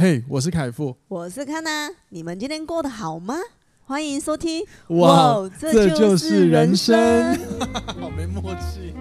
[0.00, 3.34] 嘿，我是凯富，我是康娜，你们今天过得好吗？
[3.84, 4.64] 欢迎收听。
[4.90, 7.36] 哇，哇这就是人生，
[8.00, 8.94] 好没默契。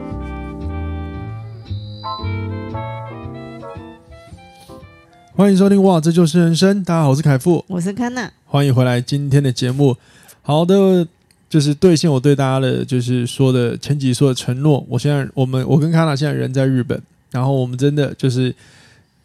[5.35, 6.83] 欢迎收听哇，这就是人生。
[6.83, 9.95] 大家好，我是凯富，我是康娜，欢迎回来今天的节目。
[10.41, 11.07] 好的，
[11.47, 14.83] 就是兑现我对大家的，就是说的前几说的承诺。
[14.89, 18.55] 我现在，我们，我跟康娜现在人在日本，然后我们真的就是。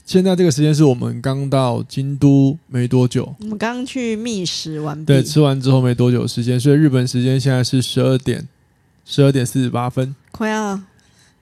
[0.05, 8.46] 现在这个时间是我们刚到京都没多久，我们刚去觅食完毕，对，吃完之后没多久时间，所以日本时间现在是十二点，
[9.04, 10.80] 十二点四十八分，快要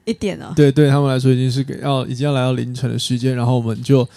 [0.05, 0.53] 一点了。
[0.55, 4.09] 对，对他们来说已经是给要已经要来到凌晨的时间，然后我们就。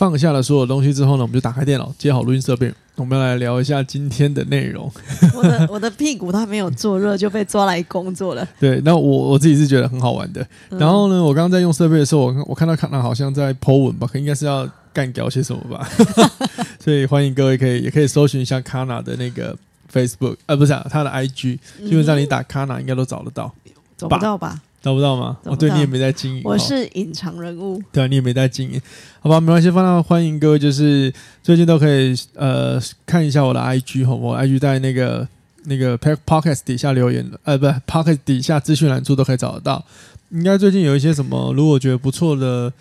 [0.00, 4.90] 放下了所有东西之后呢，我们就打开电脑，接好录音设备，我们要来聊一下今天的内容。
[5.34, 8.48] 我的我的屁股它没有坐热就被抓来工作了。
[8.58, 10.40] 对，那我我自己是觉得很好玩的。
[10.70, 15.86] 嗯、然后呢，我刚刚在用设备的时候，我我看到康娜好像在 po 文吧，可应该是要干掉些什么吧。
[16.82, 19.54] 所以欢迎各位可以也可以搜寻一下康娜的那个
[19.92, 23.52] Facebook，呃，不是啊，他的 IG，基本上你打康娜应该都找得到，
[23.98, 24.62] 找不到吧？
[24.82, 25.36] 找不到吗？
[25.44, 26.42] 哦，对，你也没在经营。
[26.44, 27.82] 我是隐藏人物。
[27.92, 28.80] 对啊，你也没在经营。
[29.20, 29.70] 好吧，没关系。
[29.70, 35.28] 放到欢迎各位，就是最近都可以呃看一下我的 IG 哈，我 IG 在那个
[35.64, 39.84] 那个 Podcast 底下留言，呃，不，Podcast 底下资讯栏处都可以找得到。
[40.30, 42.72] 应该最近有一些什么，如果觉得不错的、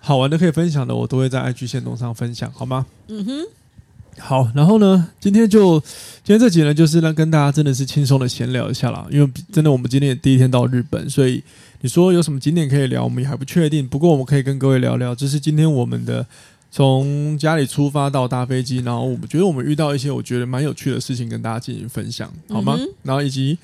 [0.00, 2.84] 好玩的可以分享的，我都会在 IG 线动上分享，好吗？
[3.08, 3.32] 嗯哼。
[4.18, 5.78] 好，然后呢，今天就
[6.24, 9.06] 今天这集呢，就是让跟大家真的是轻松的闲聊一下啦。
[9.10, 11.42] 因为真的我们今天也第一天到日本，所以
[11.82, 13.86] 你说有什么景点可以聊，我们也还不确定。
[13.86, 16.26] 不过我们可以跟各位聊聊，这是今天我们的
[16.70, 22.74] 从家里出发到搭飞机，然后我们觉得我们遇到一些我觉得蛮有趣的事情，跟大家进行分享，好吗？
[22.78, 23.58] 嗯、然后以及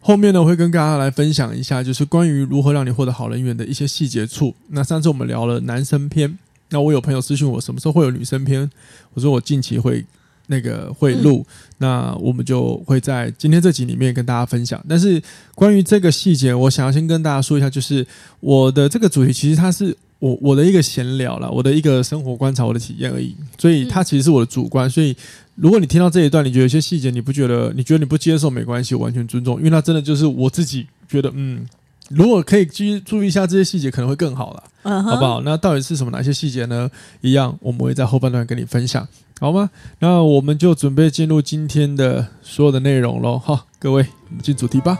[0.00, 4.54] 后面呢，会跟大家来分享一下，就是关于如何让你获得好人缘的一些细节处。
[4.68, 6.38] 那上次我们聊了男生篇。
[6.70, 8.68] 那我有朋友私信我，什么时候会有女生篇？
[9.12, 10.04] 我说我近期会
[10.46, 14.84] 那个会录，嗯、那我们就会在今天这集里面跟大家分享。
[14.88, 15.22] 但是
[15.54, 18.04] 关于这个细节，我想要先跟大家说一下，就是
[18.40, 23.36] 我的这个主题其实它是我我的一个闲聊啦，我的一个生活观察，我的体验而已。
[23.58, 24.90] 所以它其实是我的主观。
[24.90, 25.16] 所以
[25.54, 31.64] 如果你听到这一段，你觉得有些细节你不觉得，你觉得你不接受没关系，我完全尊重，因为它真的就是我自己觉得嗯。
[32.10, 35.02] 如果可以继续注意一下这些细节，可能会更好了，uh huh.
[35.02, 35.40] 好不好？
[35.40, 36.10] 那到底是什么？
[36.10, 36.90] 哪些细节呢？
[37.22, 39.08] 一样，我们会在后半段跟你分享，
[39.40, 39.70] 好吗？
[40.00, 43.38] 那我们就准备进入今天的所有的内容喽。
[43.38, 44.98] 好，各位，我们进主题吧。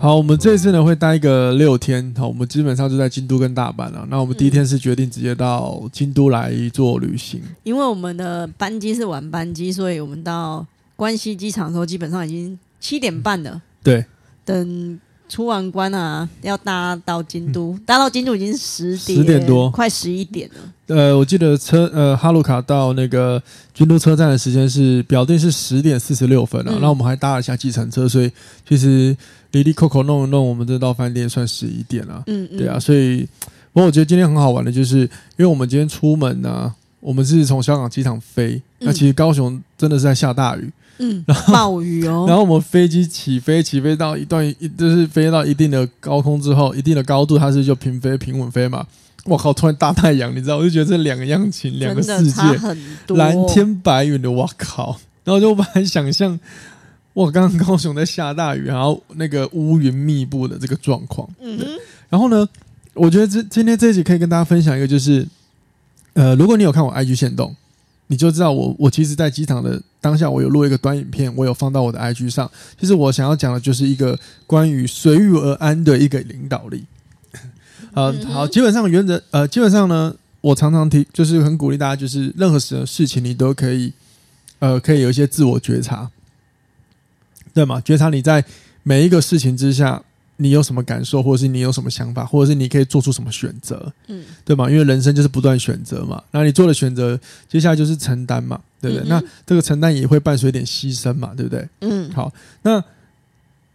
[0.00, 4.04] 好，我们这次呢会待一个六天，好，我们基本上就在京都跟大阪了。
[4.10, 13.62] 那我们第一天是决定直接到京都来做旅行，因为我们的班机是晚班机，所以我们到关西机场的时候基本上已经七点半了。
[13.82, 14.04] 对，
[14.44, 20.94] 等出完关啊，要搭到京都，搭到京都已经十点十点多，快十一点了。
[20.94, 23.42] 呃，我记得车呃哈鲁卡到那个
[23.72, 28.30] 京都车站的时间是表定是十点四十六分啊，那、嗯、我们还搭了一下计程车，所以
[28.68, 29.16] 其实
[29.52, 32.22] 哩哩扣扣弄一弄，我们这到饭店算十一点了。
[32.26, 33.26] 嗯嗯，对啊，所以
[33.72, 40.70] 不过我觉得今天很好玩的，就是因为我们今天出门呢、啊，我们是从香港机场飞，嗯、那其实高雄真的是在下大雨。
[40.98, 48.86] 嗯，然后暴雨哦， 然后我们飞机起飞，起飞到一段一，就是飞到一定的高空之后，一定的高度，它是就平飞平稳飞嘛。
[49.24, 52.42] 我靠，突然大太阳，你知道，我就觉得这两个样情，两个世界，
[53.14, 54.98] 蓝天白云的，我靠。
[55.24, 56.38] 然后就我很想象，
[57.12, 61.28] 我刚刚高雄在下大雨，然后那个乌云密布的这个状况。
[61.40, 61.58] 嗯，
[62.08, 62.48] 然后呢，
[62.94, 65.26] 我觉得这今天这一集可以跟大家分享一个，就是
[66.14, 67.54] 呃，如果你有看我 IG 线动。
[68.08, 72.50] 你就知道我我其实，在机场的当下，我有录一个短影片，我有放到我的 IG 上。
[72.78, 76.84] 其实我想要讲的就是一个关于随遇而安的一个领导力。
[77.94, 83.92] 呃，好，基本上原则呃，基本上呢，我常常提，就是很鼓励大家，就是任何事事情你都可以
[84.58, 86.10] 呃，可以有一些自我觉察，
[87.54, 87.80] 对吗？
[87.80, 88.44] 觉察你在
[88.82, 90.02] 每一个事情之下。
[90.42, 94.68] 你有什么感受，或者是你有什么想法，或者是你可以做出什么选择，嗯，对吗？
[94.68, 96.22] 因为人生就是不断选择嘛。
[96.32, 97.18] 那你做的选择，
[97.48, 99.04] 接下来就是承担嘛，对不对？
[99.04, 101.68] 嗯嗯，那这个承担也会伴随一点牺牲嘛，对不对？
[101.80, 102.82] 嗯，好，那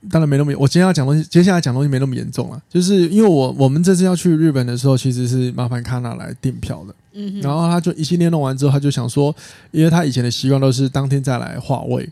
[0.10, 2.62] 当然没那么，我今天要讲东西，接下来讲东西没那么严重了。
[2.70, 9.36] 就是因为我我们这次要去日本的时候，其实是麻烦卡纳来订票的，嗯哼，然后他就一系列弄完之后，他就想说，
[9.72, 12.08] 因为他以前的习惯都是当天再来化位，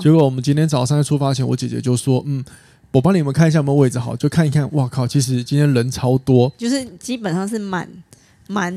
[0.00, 2.44] 结果我们今天早上在出发前，我姐姐就说，嗯。
[2.92, 4.66] 我帮你们看一下有没有位置好，就看一看。
[4.72, 5.06] 哇靠！
[5.06, 7.86] 其实今天人超多，就是基本上是满
[8.48, 8.74] 满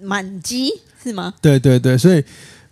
[0.00, 0.70] 满机，
[1.02, 1.34] 是吗？
[1.40, 2.22] 对对对，所以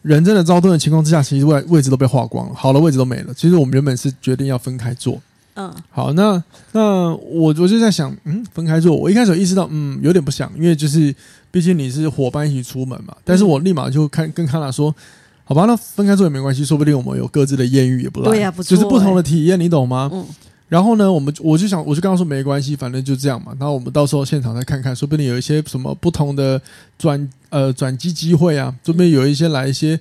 [0.02, 3.34] 人真的超多的情况之下，其实位位置都被划光了，好的位置都没了。
[3.34, 5.20] 其实我们原本是决定要分开坐，
[5.54, 6.40] 嗯，好，那
[6.70, 6.80] 那
[7.14, 8.94] 我我就在想，嗯，分开坐。
[8.94, 11.12] 我一开始有意识到，嗯，有点不想，因为就是
[11.50, 13.16] 毕竟你是伙伴一起出门嘛。
[13.24, 14.94] 但是我立马就看跟康纳说，
[15.42, 18.30] 好吧，那分开坐也没关系，说不定我们有各自的艳遇也不赖。
[18.30, 20.08] 对呀、啊，不错、欸，就是不同的体验，你懂吗？
[20.12, 20.24] 嗯。
[20.68, 23.52] 然后呢，我们我就想，我就跟他说没关系，反正就这样嘛。
[23.58, 26.60] 然后我们到时候现场再看看，说不定有一些什么不同的
[26.98, 29.98] 转呃转机机会啊，说不定有一些来一些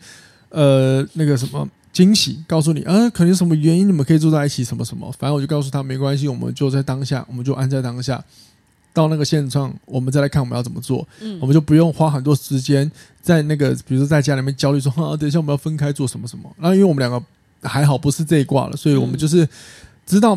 [0.50, 1.68] 呃那个什么。
[1.94, 8.20] 惊喜，告诉你，啊，可能有什么原因你们可以坐在一起，什么什么，反正我就告诉他没关系，我们就在当下，我们就安在当下，
[8.92, 17.24] 到那个现场，我们再来看我们要怎么做，嗯，我们就不用花很多时间在那个，比如说在家里面焦虑说， 啊，等一下我们要分开做什么什么，那因为我们两个
[17.62, 19.48] 还好不是这一挂了，所以我们就是
[20.04, 20.36] 知道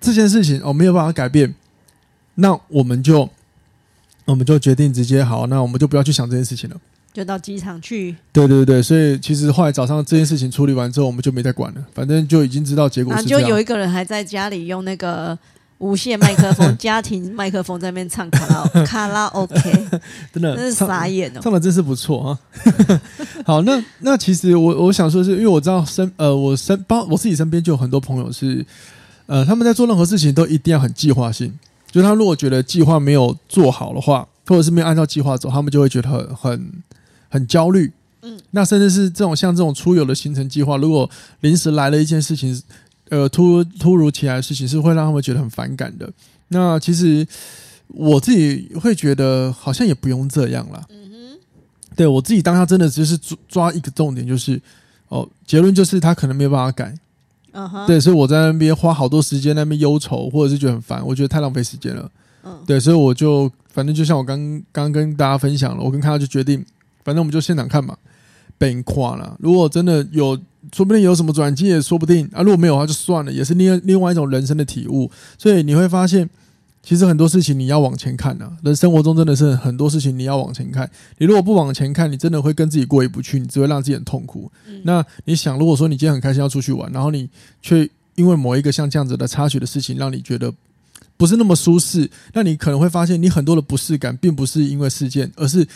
[0.00, 1.54] 这件事情哦没有办法改变，
[2.36, 3.28] 那我们就
[4.24, 6.76] 我们就决定直接好，那我们就不要去想这件事情了。
[7.12, 8.14] 就到机场去。
[8.32, 13.40] 对对对，所以其实后来早上这件事情处理完之后，我们就没再管了，反正就已经知道结果是这样。
[13.40, 15.36] 就有一个人还在家里用那个
[15.78, 19.58] 无线麦克风、家庭麦克风在那边唱卡拉 卡拉 OK，
[20.32, 22.38] 真的，真是傻眼哦，唱的真是不错啊。
[23.44, 28.64] 好，那那其实我我想说是，是因为我知道身呃，我身包我自己身边就有很多朋友是
[29.28, 31.56] 呃，他们在做任何事情都一定要很计划性，
[31.92, 36.72] 就他如果觉得计划没有做好的话，或者是没有按照计划走，他们就会觉得很很。
[37.30, 37.92] 很焦虑，
[38.22, 41.06] 嗯，那甚至是这种像这种出游的行程计划，如果
[41.40, 42.58] 临时来了一件事情，
[43.10, 46.10] 呃，突突如其来的事情，是会让他们觉得很反感的。
[46.48, 47.28] 那其实
[47.88, 50.82] 我自己会觉得好像也不用这样啦。
[50.88, 51.38] 嗯哼，
[51.94, 54.58] 对我自己当下真的只是抓抓一个重点，就是
[55.08, 56.98] 哦，结论就是他可能没有办法改。
[57.58, 62.08] 嗯哼，对，所以我在那边花好多时间那边忧愁，或者是觉得很烦，我觉得太浪费时间了。
[62.44, 66.64] 嗯，对，所以我就反正就像我刚刚跟大家分享了，我跟他就决定。
[67.04, 67.96] 反正我们就现场看嘛，
[68.58, 69.36] 被夸了。
[69.40, 70.38] 如果真的有，
[70.72, 72.42] 说不定有什么转机也说不定啊。
[72.42, 75.10] 如果没有的话，就算了，也是另另外一种人生的体悟。
[75.38, 76.28] 所以你会发现，
[76.82, 78.56] 其实很多事情你要往前看啊。
[78.62, 80.90] 人生活中真的是很多事情你要往前看。
[81.18, 84.50] 你如果不往前看，你真的会跟自己过意不去，你只会让自己很痛苦。
[84.66, 87.28] 嗯、那你想，如果说你今天很开心要出去玩，然后你
[87.60, 90.52] 却因为某一个像这样子的插曲的事情，让你觉得
[91.16, 95.66] 不是那么舒适，那你可能会发现，你很多的不适感，并不是因为事件，而是。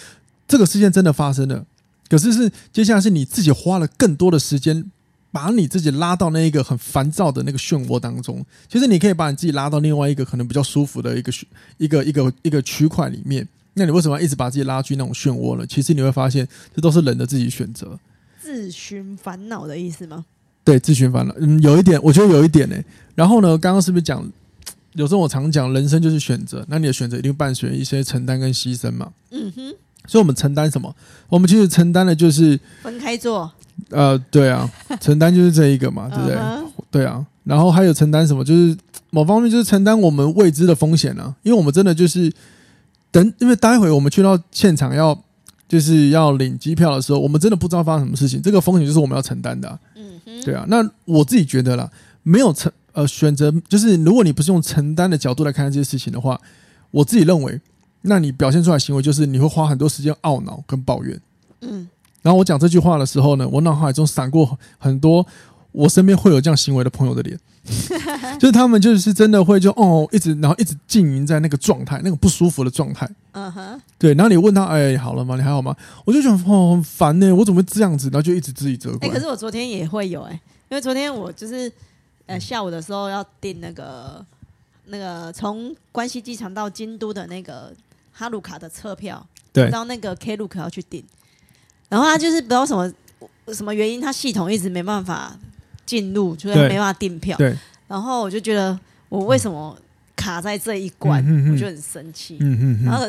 [0.49, 1.65] 这个事件真的发生了，
[2.11, 4.85] 可是是接下来是你自己花了更多的时间，
[5.33, 8.45] 把你自己拉到那一个很烦躁的那个漩涡当中。
[8.69, 11.33] 其实你可以把你自己拉到另外一个可能比较舒服的一个
[11.79, 13.49] 一个一个一个区块里面。
[13.75, 15.67] 那你为什么要一直把自己拉去那种漩涡呢？
[15.67, 16.47] 其实你会发现，
[16.77, 17.99] 这都是人的自己选择。
[18.39, 20.27] 自寻烦恼的意思吗？
[20.63, 21.35] 对，自寻烦恼。
[21.39, 22.85] 嗯，有一点，我觉得有一点呢、欸。
[23.15, 24.31] 然后呢，刚刚是不是讲，
[24.93, 26.63] 有时候我常讲，人生就是选择。
[26.69, 29.11] 那你的选择一定伴随一些承担跟牺牲嘛？
[29.31, 29.75] 嗯哼。
[30.07, 30.95] 所以，我们承担什么？
[31.29, 33.51] 我们其实承担的就是分开坐。
[33.91, 34.71] 呃，对啊，
[35.01, 36.37] 承担就是这一个嘛，对不对？
[36.91, 37.25] 对啊。
[37.45, 38.45] 然后还有承担什么？
[38.45, 38.77] 就是
[39.11, 41.35] 某方面就是承担我们未知的风险啊。
[41.43, 42.33] 因为我们真的就是
[43.11, 45.19] 等，因为待会我们去到现场要
[45.69, 48.41] 就是要领机票的时候，我们真的不知道发生什么事情。
[48.41, 49.79] 这个风险就是我们要承担的啊。
[49.97, 50.45] 嗯哼。
[50.45, 50.65] 对啊。
[50.69, 51.91] 那我自己觉得啦，
[52.23, 56.41] 没有承呃选择，就是如果你不是用承担的角度来看待这些事情的话，
[56.91, 57.61] 我自己认为。
[58.05, 61.21] 那你表现出来的行为就是你会花很多时间懊恼跟抱怨，
[61.61, 61.89] 嗯，
[62.23, 65.27] 然后我讲这句话的时候呢，我脑海中闪过很多
[65.73, 67.39] 我身边会有这样行为的朋友的脸，
[68.39, 75.37] 就是他们就是真的会就哦一直然后一直浸淫在那个状态，那个不舒服的状态，嗯哼，对，然后你问他哎好了吗？
[75.37, 75.75] 你还好吗？
[76.05, 78.09] 我就觉得哦很烦呢，我怎么会这样子？
[78.09, 79.09] 然后就一直自己责怪。
[79.09, 80.33] 哎，可是我昨天也会有哎，
[80.71, 81.71] 因为昨天我就是
[82.27, 84.25] 呃下午的时候要订那个
[84.87, 87.73] 那个从关西机场到京都的那个。
[88.15, 91.03] 哈鲁卡的车票，对，到那个 Klook 要去订，
[91.93, 92.91] 然后他就是不知道什么
[93.53, 95.37] 什么原因，他系统一直没办法
[95.85, 97.37] 进入，就是没办法订票。
[97.37, 97.55] 对，
[97.87, 98.79] 然后我就觉得
[99.11, 99.77] 我为什么
[100.17, 102.39] 卡在这一关，嗯、我就很生气。
[102.41, 102.85] 嗯嗯嗯。
[102.87, 103.05] 然后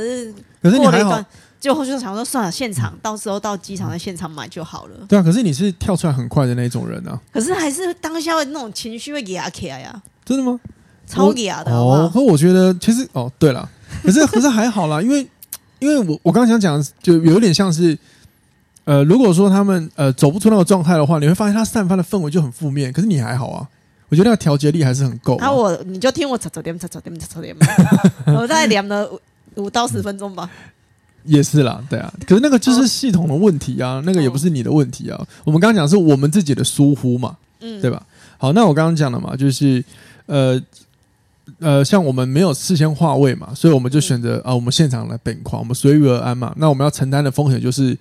[0.61, 1.25] 可是过了一段，
[1.61, 5.05] 最后就想说算了，现场到时候到机场在现场买就好了。
[5.07, 7.17] 对啊，可是你是跳出来很快的那种人啊。
[7.31, 10.03] 可是还是当下的那种情绪会压起来呀。
[10.25, 10.59] 真的吗？
[11.07, 11.97] 超压的好不好？
[11.99, 13.69] 哦，可我觉得其实哦，对了。
[14.03, 15.25] 可是可是还好啦，因为
[15.79, 17.97] 因为我我刚刚想讲，就有点像是，
[18.85, 22.91] 呃，如果说他们呃走不出那个状态的话，你会发现他散发的氛围就很负面。
[22.91, 23.67] 可是你还好啊，
[24.09, 25.35] 我觉得那个调节力还是很够。
[25.37, 27.55] 啊，我你就听我吵吵点吵吵点吵吵点，
[28.35, 29.09] 我大概聊了
[29.55, 30.49] 五五到十分钟吧。
[31.23, 32.13] 也是啦，对啊。
[32.27, 35.25] 可是那个就是系统的问题啊，那个也不是你的问题啊。
[35.43, 38.05] 我们刚刚讲是我们自己的疏忽嘛，嗯，对吧？
[38.37, 39.83] 好，那我刚刚讲了嘛，就是
[40.25, 40.61] 呃。
[41.59, 46.53] 呃，像我们没有事先划位嘛，所以我们就选择啊，我们现场来本框，我们随遇而安嘛。
[46.57, 47.97] 那我们要承担的风险就是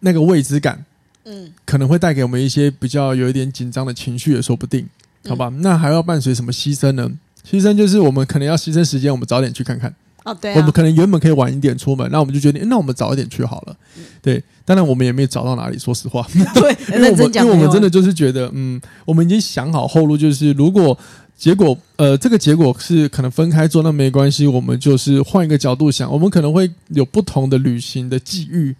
[0.00, 0.84] 那个未知感，
[1.24, 4.86] 嗯，可能会带给我们一些比较有一点紧张的情绪也说不定。
[5.28, 5.52] 好吧？
[5.58, 7.10] 那还要伴随什么牺牲呢？
[7.46, 9.94] 牺牲就是我们可能要牺牲时间，我们早点去看看。
[10.24, 13.76] 哦，对、啊，我们可能原本可以晚一点出门，那我们就决定，那我们早一点去好了。
[13.98, 16.26] 嗯、对，当然我们也没有找到哪里，说实话。
[16.54, 20.98] 对， 因为我们因为我们真的就是觉得，嗯，我们已经想好后路，就是如果
[21.36, 28.74] 结果呃这个结果是可能分开做，那没关系，我们就是换一个角度想，我们可能会有不同的旅行的际遇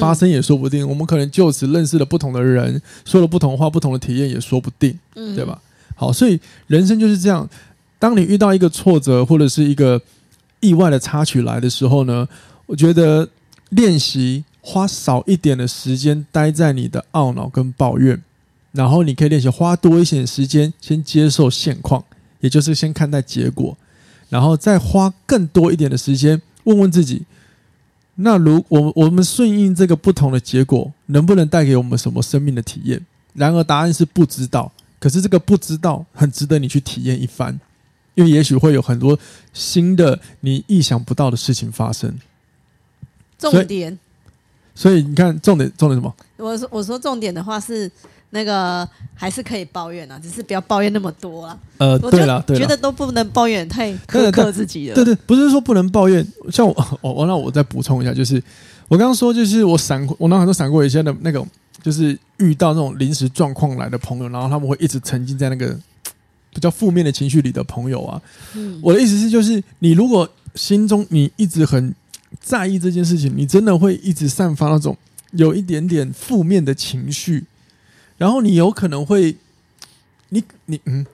[0.00, 5.60] 发生也说不定，嗯、我们可能就此认识了不同的人，说了不同话，不同的体验也说不定，嗯，对吧？
[5.94, 7.48] 好，所以人生就是这样，
[7.98, 10.00] 当你遇到一个挫折或者是一个。
[10.64, 12.28] 意外的插曲来的时候呢，
[12.66, 13.28] 我觉得
[13.70, 18.22] 练习花少一点的时间待在你的懊恼跟抱怨，
[18.70, 22.04] 然后你可以练习花多一些时间先接受现况，
[22.38, 23.76] 也就是先看待结果，
[24.28, 27.22] 然后再花更多一点的时间问问自己：
[28.16, 33.04] 那如我我们顺应这个不同的结果，能不能带给我们什么生命的体验？
[33.32, 37.58] 然而答案是不知道，可是这个不知道很值得你去体验一番。
[38.14, 39.18] 因为也许会有很多
[39.54, 42.14] 新的你意想不到的事情发生。
[43.38, 43.98] 重点，
[44.74, 46.14] 所以，所以你看，重点重点什么？
[46.36, 47.90] 我说我说重点的话是
[48.34, 51.58] 那个还是可以抱怨啊，只是不要抱怨那么多啊。
[51.78, 54.94] 呃，对了，觉得都不能抱怨，太苛刻自己了。
[54.94, 56.26] 对对，不是说不能抱怨。
[56.50, 58.42] 像我，我那我再补充一下，就是
[58.88, 61.46] 我刚刚说，就是我闪过，我脑海中闪过一些的那种，
[61.82, 65.78] 就是遇到那种临时状况来的朋友，然后他们会一直沉浸在那个。
[66.54, 68.20] 比较负面的情绪里的朋友啊，
[68.54, 71.94] 嗯，我的意思是，就是你如果心中你一直很
[72.42, 74.94] 在意这件事情，你真的会一直散发那种
[75.30, 77.42] 有一点点负面的情绪，
[78.22, 79.34] 然后你有可能会，
[80.28, 81.04] 你你嗯，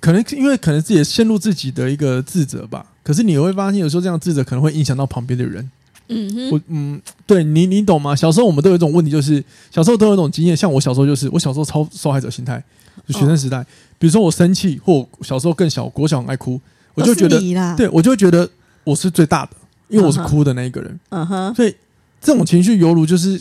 [0.00, 5.70] 可能因为可能自己陷入自己的一个自责吧，可是你会发现有时候这样自责可能会影响到旁边的人，
[6.08, 8.16] 嗯哼，我嗯，对你你懂吗？
[8.16, 12.64] 小时候我们都有一种问题，就是小时候都有一种经验，像我小时候就是我小时候超受害者心态，
[13.06, 13.58] 就学生时代。
[13.58, 13.66] 哦
[13.96, 16.60] 比如说我生气，或小时候更小，国小很爱哭，
[16.94, 17.38] 我就觉得，
[17.76, 18.48] 对我就会觉得
[18.82, 19.52] 我是最大的，
[19.88, 21.00] 因为我是哭的那一个人。
[21.10, 21.74] 嗯哼，所以
[22.20, 23.40] 这种情绪犹如就是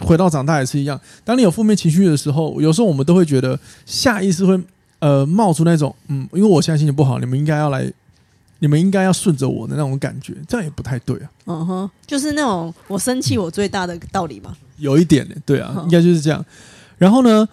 [0.00, 0.98] 回到长大也是一样。
[1.24, 4.58] 当你有负面情绪的时候，有时候我们都会觉得下意识会
[5.00, 7.92] 呃冒出那种嗯，因为我现在心情不好，你们应该要来，
[8.60, 11.30] 你们应该要顺着我的那种感觉，这样也不太对啊。
[11.46, 14.56] 嗯哼，就是那种我生气我最大的道理嘛。
[14.78, 16.44] 有一点呢，对啊，应该就是这样。
[16.98, 17.48] 然后呢，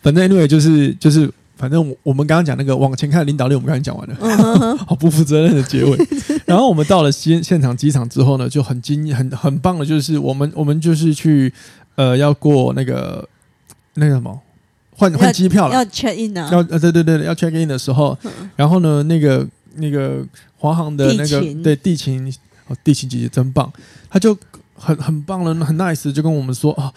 [0.00, 1.32] 反正 anyway 就是就是。
[1.56, 5.98] 反正我我们刚刚讲那个往前看的领导力，我们刚才讲完了， 好不负责任的结尾。
[6.46, 11.52] 然后我们到了现现场机场之后呢，就很惊很很棒的，就是我们我们就是去
[11.96, 13.28] 呃要过那个
[13.94, 14.38] 那个什么
[14.92, 19.46] 换换机票了，要 check in 啊，要呃对对对要 check in 的时候，嗯、然后呢那个
[19.76, 20.24] 那个
[20.58, 22.32] 华航的那个地对地勤。
[22.68, 23.72] 哦地勤姐姐真棒，
[24.10, 24.36] 她就
[24.74, 26.86] 很很棒了，很 nice，就跟我们说啊。
[26.86, 26.92] 哦，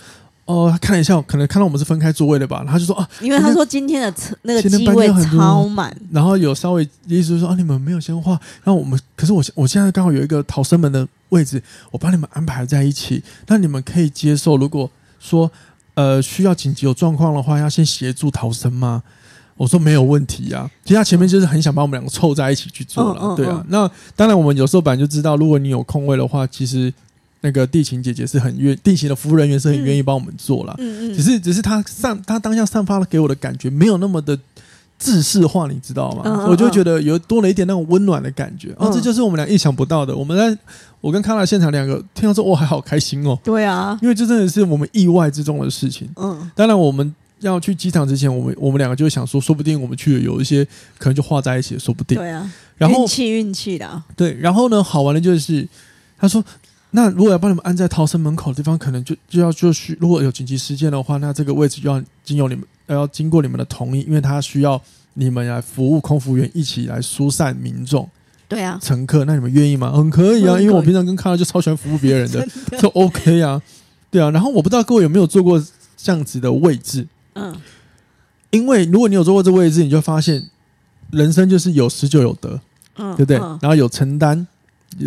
[0.72, 8.32] 他看了一下，可能看到我们是分开座位的吧，他就说啊，因为他说今天的车那个机位超满，然后有稍微意思说啊，你们没有先画，
[8.64, 14.58] 然后我们可是我我现在刚好有一个逃生门的位置，我帮你们安排在一起，那你们可以接受？
[14.58, 14.90] 如果
[15.20, 15.52] 说
[15.94, 19.04] 呃需要紧急有状况的话，要先协助逃生吗？
[19.56, 26.92] 我说没有问题呀、啊，其实他前面就是很想把我们两个凑在一起去做了，对啊，那当然我们有时候本来就知道，如果你有空位的话，其实。
[27.42, 34.38] 那个地勤姐姐是很愿，地勤的服务人员是很愿意帮我们做了，嗯嗯，只是只是她散她当下散发了给我的感觉没有那么的
[34.98, 36.24] 制式化，你知道吗？
[36.26, 40.14] 嗯嗯嗯，我就觉得有多了一点那种温暖的感觉，哦，这就是我们俩意想不到的。
[40.14, 40.62] 我们在
[41.00, 46.10] 我跟康纳现场两个听到说，哇，还好开心哦，对啊，因为这真的是我们意外之中的事情。
[46.18, 50.66] 嗯，当然我们要去机场之前，我们我们两个就想说，说不定我们去了有一些
[50.98, 52.18] 可能就画在一起，说不定。
[52.18, 54.04] 对啊，然后运气运气的。
[54.18, 55.66] 对，然后呢，好玩的就是
[56.18, 56.44] 他说。
[56.92, 64.82] 那如果要帮你们安在逃生门口的地方，可能就就要就需如果有紧急事件的话，那这个位置就要经由你们要经过你们的同意，因为他需要
[65.14, 68.10] 你们来服务空服员一起来疏散民众。
[68.48, 69.92] 对啊，乘客，那你们愿意吗？
[69.92, 72.48] 很可以啊，因为我平常跟康乐就超喜欢服务别人的，
[72.80, 73.62] 就 OK 啊，
[74.10, 74.32] 对啊。
[74.32, 75.64] 然后我不知道各位有没有坐过
[75.96, 77.56] 这样子的位置，嗯，
[78.50, 80.50] 因为如果你有坐过这位置，你就发现
[81.12, 82.60] 人生就是有失就有得，
[82.96, 83.38] 嗯，对不对？
[83.62, 84.48] 然后有承担，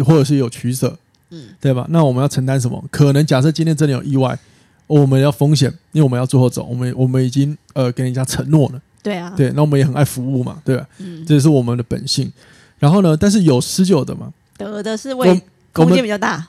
[0.06, 0.96] 或者是有取舍。
[1.32, 1.84] 嗯，对吧？
[1.90, 2.82] 那我们要承担什么？
[2.90, 4.38] 可能假设今天真的有意外，
[4.86, 8.80] 我们要风险，因为我们要最后走，我们我们已经呃跟人家承诺了。
[9.02, 10.86] 对啊，对，那我们也很爱服务嘛，对吧？
[10.98, 12.30] 嗯，这是我们的本性。
[12.78, 16.46] 然后呢，但是有失就有得嘛，得的是为空间比较大。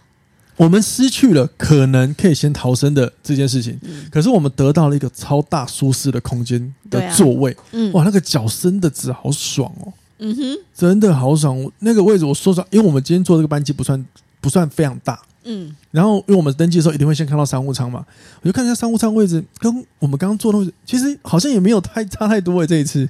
[0.55, 7.51] 我们失去了可能可以先逃生的这件事情，嗯、可是我们得到了一个超大舒适的空间的座位。
[7.53, 9.91] 啊、嗯，哇，那个脚伸的直好爽哦。
[10.19, 11.71] 嗯哼，真的好爽。
[11.79, 14.05] 那个位置我说实话，因为我们今天坐这个班机不算。
[14.43, 18.05] 不算非常大，嗯，然后因为我们登记的时候一定会先看到商务舱嘛，
[18.41, 22.67] 我就看一下商务舱位置跟我们刚刚坐的位置，其实好像也没有太差太多诶。
[22.67, 23.07] 这一次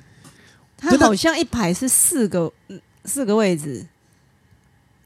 [0.78, 2.52] 它好像一排是四个，
[3.04, 3.84] 四个位置，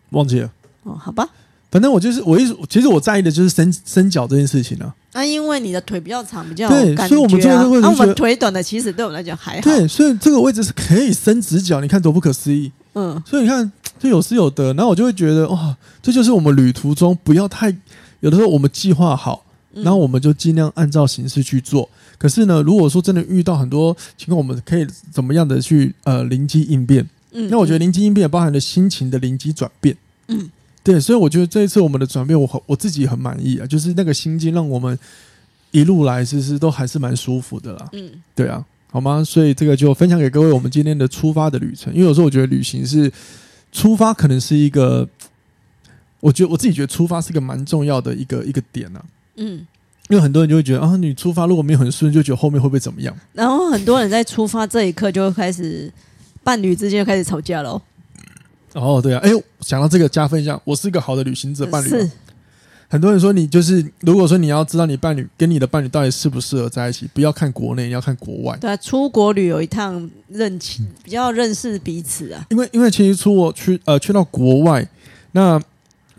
[0.10, 0.52] 忘记了。
[0.84, 1.30] 哦，好吧。
[1.72, 4.94] 反正我就是我一直其实我在意的就是伸伸脚这件事情啊。
[5.14, 9.62] 那、啊、因为你的腿比较长，比较对，所以我们坐这个位置，我们腿短的其实对我们来讲还好。
[9.62, 12.70] 对，所以这个位置是可以伸直脚，你看多不可思议。
[12.94, 17.76] 嗯，所以你看就有失有得，然后我就会觉得哇，这就是我们旅途中不要太
[18.20, 21.84] 有的时候我们计划好，然后我们就尽量按照形式去做。
[21.84, 27.08] 嗯、可是呢，如果说真的遇到很多情况，我们可以怎么样的去呃灵机应变？
[27.32, 29.96] 嗯，那我觉得灵机应变也包含了心情的灵机转变。
[30.28, 30.50] 嗯。
[30.84, 34.98] 对，所以我觉得这一次我们的转变，我我自己很满意啊，就是那个心境让我们
[35.72, 37.90] 一路来其实都还是蛮舒服的啦。
[37.92, 39.22] 嗯，对啊，好吗？
[39.22, 43.12] 所以这个就分享给各位我们今天的出发的旅程，因为有时候我觉得旅行是
[43.72, 45.08] 出发，可能是一个，
[46.20, 49.04] 我觉得我自己觉得出发是一个蛮重要的一个一个点啊。
[49.36, 49.66] 嗯，
[50.10, 53.16] 因为很多人就会觉得啊，你出发如果没有很顺，就觉得后面会不会怎么样？
[53.34, 55.92] 然后很多人在出发这一刻就会开始
[56.44, 57.82] 伴侣之间就开始吵架喽。
[58.74, 59.32] 哦，对啊，哎，
[59.62, 61.88] 想到这个加分项，我是一个好的旅行者伴侣。
[61.88, 62.12] 是，
[62.90, 68.58] 很多人说你就是，如果说你要知道你伴侣跟你的伴侣到底适不适合在一起，不要看国内，要看国外。
[68.58, 72.46] 对啊，出国旅游一趟认清，比较认识彼此啊。
[72.50, 74.88] 因为因为其实出国去呃去到国外，
[75.34, 75.62] 那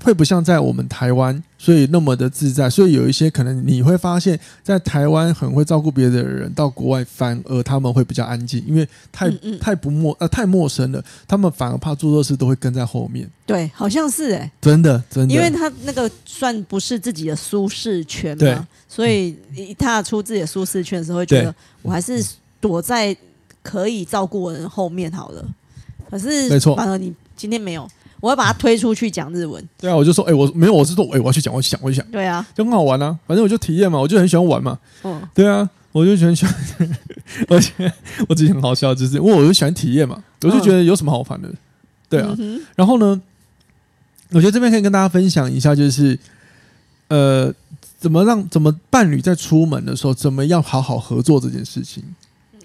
[0.02, 1.42] 会不像在我们台湾。
[1.60, 13.28] 所以那么的自在，所以有一些可能你会发现，在台湾很会照顾别人的人，到国外反而他们会比较安静，因为太嗯嗯太不陌呃太陌生了，他们反而怕做错事都会跟在后面。
[13.44, 22.24] 对，好像是哎、欸，真的真的，因为他那个算不是自己的舒适圈嘛，所以一踏出自己的舒适圈的时候，会觉得我还是
[22.60, 23.16] 躲在
[23.64, 25.44] 可以照顾人后面好了。
[26.08, 27.88] 可是没错，反而你今天没有。
[28.20, 29.62] 我要把他推出去讲日文。
[29.78, 32.06] 对啊，我就说，哎、欸，我没有，我是说，哎、欸，我要去讲，我要去讲，我去讲。
[32.10, 34.78] 对啊，就很好玩啊，反正我就体验嘛，我就很喜欢玩嘛。
[35.04, 36.54] 嗯，对啊，我就很喜欢，
[37.48, 37.92] 而且
[38.28, 41.48] 我自己很好笑，就是因为我就喜欢体验嘛，我就觉得有什么好烦的。
[42.08, 43.20] 对啊，嗯、然后呢，
[44.30, 46.18] 我觉得这边可以跟大家分享一下，就是
[47.08, 47.52] 呃，
[47.98, 52.02] 怎么让怎么伴侣在出门的时候，怎么样好好合作这件事情。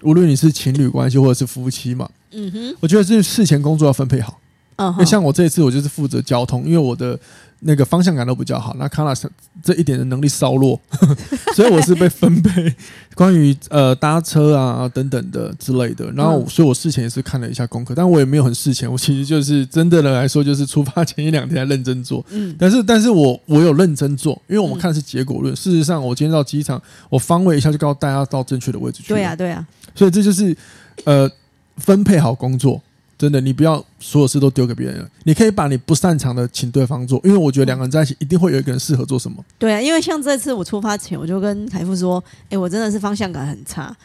[0.02, 4.38] 无论你是情侣关系或者是夫妻嘛，嗯哼，我觉得这事前工作要分配好。
[4.76, 7.18] 嗯，像我这一次，我就是负责交通，因为我的
[7.60, 8.74] 那个方向感都比较好。
[8.78, 9.14] 那卡拉
[9.62, 10.78] 这一点的能力稍弱，
[11.54, 12.74] 所以我是被分配
[13.14, 16.10] 关于呃搭车啊等等的之类的。
[16.12, 22.24] 然后，所以我事前也是看了一下功课，但我也没有很事前，我其实就是真的来说，就是出发前一两天认真做。
[22.30, 25.54] 嗯，但是，但是我我有认真做，因为我们看的是结果论。
[25.54, 29.10] 事实上，我今天到机场，我方位一下就告诉大家到正确的位置去。
[29.10, 29.64] 对呀，对呀。
[29.94, 30.56] 所以这就是
[31.04, 31.30] 呃
[31.76, 32.82] 分配好工作。
[33.16, 35.08] 真的，你不要所有事都丢给别人。
[35.22, 39.42] 你可以把你不擅长的请对方做，因为我觉得两个人在一起一定会有一个人适合做什么。
[39.58, 43.96] 对啊，因为像这次我出发前，我就跟凯富说：“哎、欸，我真的是方向感很差，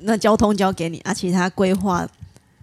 [0.00, 2.06] 那交通交给你，啊，其他规划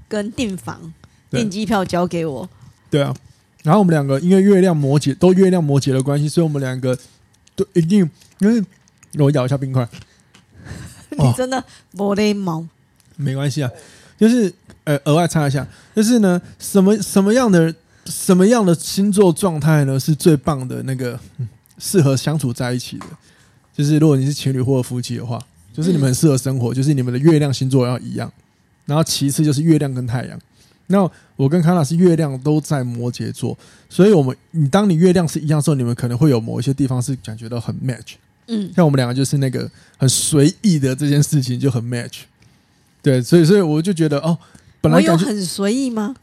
[0.08, 0.94] 跟订房、
[1.32, 2.48] 订机票交给我。”
[2.92, 3.14] 对啊，
[3.64, 6.98] 然后我们两个因为月亮摩羯都月亮摩羯的关系，所以我们两个
[7.56, 8.64] 都一定因为
[9.18, 9.88] 我咬一下冰块。
[11.18, 12.66] 你真的没礼貌。
[13.16, 13.72] 没关系啊。
[14.18, 14.52] 就是
[14.88, 21.20] 呃，额外插一下，就是呢，什么什么样的什么样的星座状态呢，是最棒的那个
[21.78, 23.06] 适合相处在一起的。
[23.76, 25.38] 就是如果你是情侣或者夫妻的话，
[25.74, 28.32] 就是你们很适合生活，就是你们的月亮星座要一样。
[28.86, 30.40] 然后其次就是月亮跟太阳。
[30.88, 31.00] 那
[31.36, 33.58] 我跟康老师月亮都在摩羯座，
[33.90, 38.14] 所以我们你当你月亮是一样的时候，你们可能会有某一些地方是感觉到很 match。
[38.48, 42.20] 嗯，像我们两个就是那个很随意的这件事情就很 match。
[43.02, 44.38] 对，所以所以我就觉得哦，
[44.90, 46.16] 本来感觉很随意吗？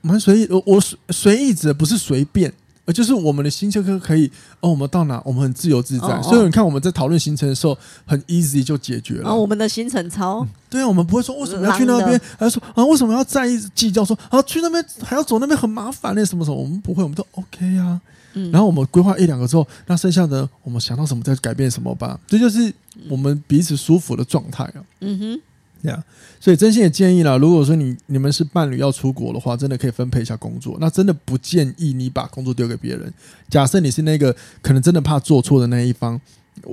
[0.00, 2.52] 蛮随意，我我随意指的不是随便，
[2.84, 6.08] 而就是我们的行程可可以哦，我们到哪我们很自由自在。
[6.08, 9.30] 哦哦，所以你看我们在讨论行程的时候，很 easy 就解决了。
[9.30, 17.98] 哦，我们的行程超、嗯、对啊，我们不会说为什么要去那边，还说啊为什么要在意计较说啊去那边还要走那边很麻烦那什么什么，我们不会，我们都 OK 啊。
[18.34, 22.70] 嗯，然后我们规划一两个之后，那剩下的我们想到什么再改变什么吧，这就是
[23.08, 24.84] 我们彼此舒服的状态啊。
[25.00, 25.40] 嗯哼。
[25.84, 26.02] 这样，
[26.40, 30.78] 所以真心也建议啦，如果说你你们是伴侣要出国的话，真的可以分配一下工作。
[30.80, 33.12] 那真的不建议你把工作丢给别人。
[33.50, 36.18] 假设你是那个可能真的怕做错的那一方，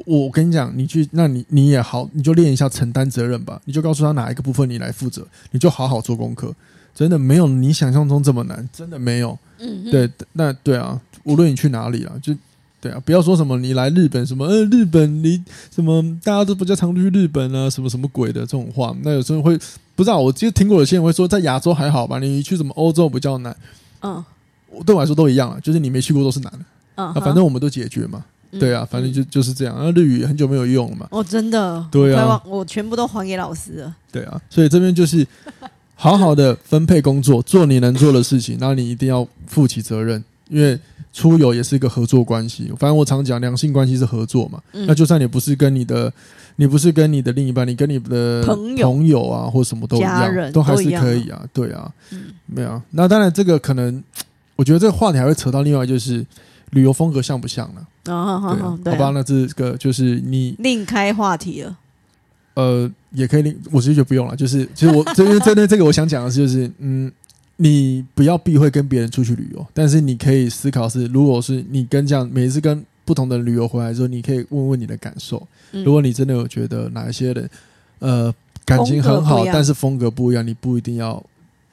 [0.06, 3.62] 我跟你讲，你去，那你你也好，你就练一下承担责任吧。
[3.65, 6.56] 你就告诉他哪一个部分你来负责，你就好好做功课。
[6.95, 9.38] 真的没有你想象中这么难，真的没有。
[9.60, 12.34] 嗯哼，对，那对啊，无论你去哪里啊，就。
[12.82, 15.41] 对啊，不要说什么你来日本什么呃日本你
[15.74, 19.56] 什么大家都不叫常去日本啊什么什么鬼的这种话，那有时候会
[19.96, 23.56] 不知道，我其实听过有些人会说在亚洲还好吧，你去什么欧洲比较难。
[24.02, 24.24] 嗯，
[24.86, 26.60] 对我来说都一样啊，就是你没去过都是难的。
[26.96, 28.26] 嗯，啊，反正我们都解决嘛。
[28.60, 29.76] 对啊，反正就就是这样。
[29.78, 31.08] 那日语很久没有用了嘛。
[31.12, 31.86] 哦，真的。
[31.91, 33.96] 对啊，我全部都还给老师了。
[34.12, 35.26] 对啊，所以这边就是。
[35.94, 40.76] 好好的分配工作，做你能做的事情，那你一定要负起责任，因为
[41.13, 42.71] 出游也是一个合作关系。
[42.78, 44.62] 反正我常讲，两性关系是合作嘛。
[44.74, 46.12] 嗯、那就算你不是跟你的，
[46.56, 51.43] 你不是跟你的另一半，你跟你的朋友，朋友啊，或什么都一样，都还是可以啊。
[51.54, 52.82] 对啊，嗯、没有。
[52.91, 54.04] 那当然，这个可能，
[54.56, 56.26] 我觉得这个话题还会扯到另外，就是
[56.71, 58.13] 旅游风格像不像呢？
[58.13, 61.78] 啊，好好好，吧，那这个就是你另开话题了。
[62.54, 64.36] 呃，也可以另，我直接就不用了。
[64.36, 67.10] 就是，其实我这边针对这个，我想讲的是，就是，嗯，
[67.63, 75.47] 你不要避讳跟别人出去旅游，但是你可以思考是，如果是你跟这样每一次跟不同的旅游回来之后，你可以问问你的感受。
[75.71, 77.50] 嗯、如果你真的有觉得哪一些人，
[78.00, 78.34] 呃，
[78.65, 81.24] 感情很好，但是风格不一样，你不一定要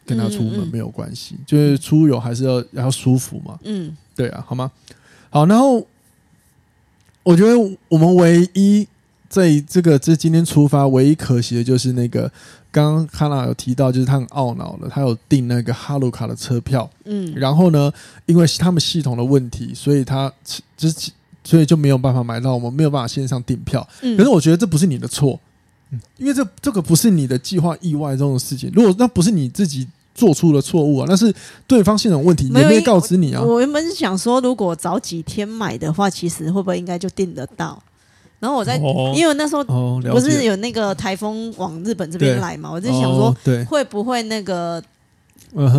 [0.05, 1.35] 跟他出门，嗯嗯没有关系。
[1.47, 3.59] 就是出游还是要要舒服嘛。
[3.65, 4.71] 嗯，对啊，好吗？
[5.31, 5.87] 好，然后
[7.23, 7.55] 我觉得
[7.89, 8.87] 我们唯一。
[9.31, 12.33] 在这个这今天出发，唯一可惜的就是那个
[12.71, 17.91] 刚刚哈娜有提到，就是他很懊恼了，他有订那个哈鲁卡的车票，嗯，然后呢，
[18.27, 20.33] 因为他们系统的问题，所以他
[20.77, 23.87] 之前所以就没有办法买到，我们没有办法线上订票。
[24.03, 25.41] 嗯，可是我觉得这不是你的错，
[25.91, 31.33] 嗯，因为这这个不是你的计划意外这种事情，如果那不是你自己做出了错误啊，那是
[31.67, 33.43] 对方系统问题，也没有告知你啊。
[33.43, 37.83] 我原本是想说，如果早几天买的话，其实会不会应该就订得到？
[38.41, 38.77] 然后我在，
[39.17, 44.81] 因为那时候不是有那个台风往日本这边来嘛，我就想说，会不会那个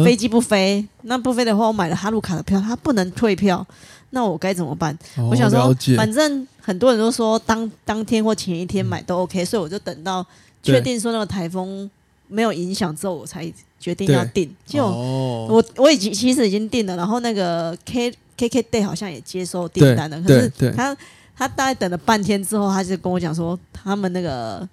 [0.03, 0.85] 飞机不飞？
[1.03, 3.65] 那不飞的话，我买了哈鲁卡的票，它不能退票，
[4.09, 4.97] 那我该怎么办？
[5.29, 10.25] 我想说，反正很多人都说当当天或前一天买都 OK，所以我就等到
[10.61, 11.89] 确定说那个台风
[12.27, 14.53] 没有影响之后，我才决定要订。
[14.65, 20.93] 就我我已经其实已经订了，然后那个 K K K Day 好像也接收订单了，可是他。
[21.39, 24.67] 他大概等了半天之后，他就跟我讲说，他们那个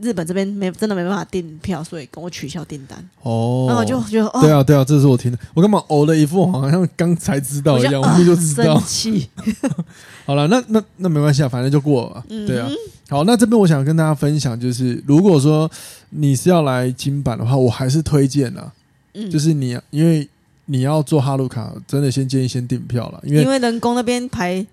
[0.00, 2.96] 日本这边没真的没办法订票，所以跟我取消订单。
[3.22, 5.38] 哦，然后就觉得，对啊，对啊，这是我听的。
[5.52, 8.78] 我干嘛呕了一副好像刚才知道一样，我们就知道。
[8.78, 9.28] 生气。
[10.24, 12.24] 好了，那那那没关系啊，反正就过了。
[12.28, 12.68] 嗯、对啊。
[13.08, 15.68] 好，那这边我想跟大家分享，就是如果说
[16.10, 18.72] 你是要来金版的话，我还是推荐啊。
[19.14, 20.28] 嗯、就是你因为
[20.66, 24.64] 你要做哈鲁卡，真的先建议先订票了，因为因为人工那边排。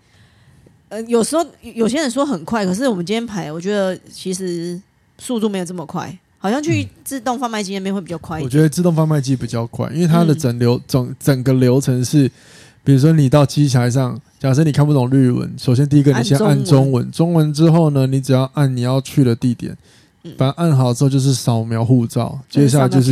[0.94, 4.80] 呃，有时候有些人说很快，可是我们今天排，我觉得其实
[5.18, 8.44] 速度没有这么快，好像去自动贩卖机那边会比较快一。
[8.44, 12.30] 我觉得自动贩卖机比较快，因为它的整流整整个流程是，
[12.84, 19.76] 比如说你到机台上，假设你看不懂日文，首先第一个你先按中文，中文之后呢，你只要按你要去的地点，
[20.38, 23.12] 反正按好之后就是扫描护照，接下来就是。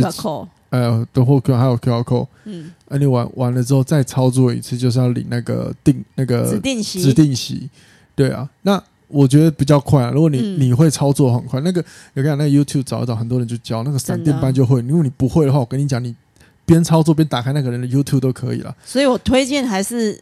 [0.72, 7.68] 呃，都或可还有 QR code，嗯，啊，你玩完了之后再操作一次，就是要领那个定那个指定席，指定席，
[8.14, 10.10] 对啊，那我觉得比较快啊。
[10.10, 14.80] 如果你、嗯、你会操作很快，那个有看那个 YouTube 找一找，很多人就教那个闪电班就会。
[14.80, 16.16] 如果你不会的话，我跟你讲，你
[16.64, 18.74] 边操作边打开那个人的 YouTube 都可以了。
[18.82, 20.18] 所以我推荐还是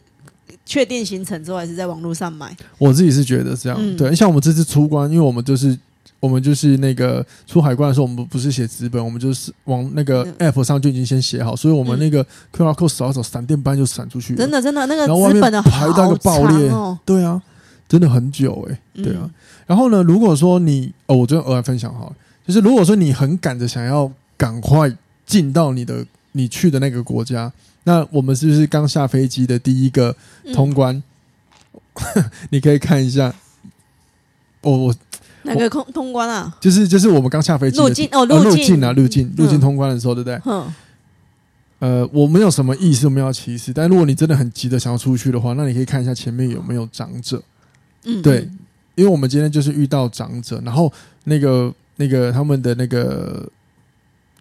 [0.65, 2.53] 确定行程之后，还是在网络上买。
[2.77, 5.79] 我自己是觉得这样，嗯、对，像我们这次出关，因为我们就是。
[6.21, 12.23] 我们就是那个出海关的时候，我们不是写纸本，我们就是往那个 app 上就已经先写好，所以我们那个
[12.55, 14.35] QR code 扫一扫，闪电般就闪出去。
[14.35, 16.71] 真的，真的，那个纸本的排到个爆裂，
[17.03, 17.41] 对啊，
[17.89, 19.27] 真的很久哎、欸，对啊。
[19.65, 22.13] 然后呢，如果说你哦，我就额外分享哈，
[22.45, 27.51] 就是如果说你很赶着想要赶快进到你的你去的那个国家，
[27.85, 30.15] 那我们是不是刚下飞机的第一个
[30.53, 31.01] 通关？
[32.15, 33.33] 嗯、 你可以看一下，
[34.61, 34.95] 我，我。
[35.43, 36.55] 哪个通通关啊？
[36.59, 40.39] 就是就是我们刚下飞机，入境哦，入境啊，入境入境通关的时候，对不对？
[40.45, 40.73] 嗯。
[41.79, 43.73] 呃，我没有什么意思，我们要歧视。
[43.73, 47.41] 但如果你真的很急的想要出去的话，那你可以看一下前面有没有长者。
[48.03, 48.47] 嗯，对，
[48.93, 53.49] 因为我们今天就是遇到长者，然后那个那个他们的那个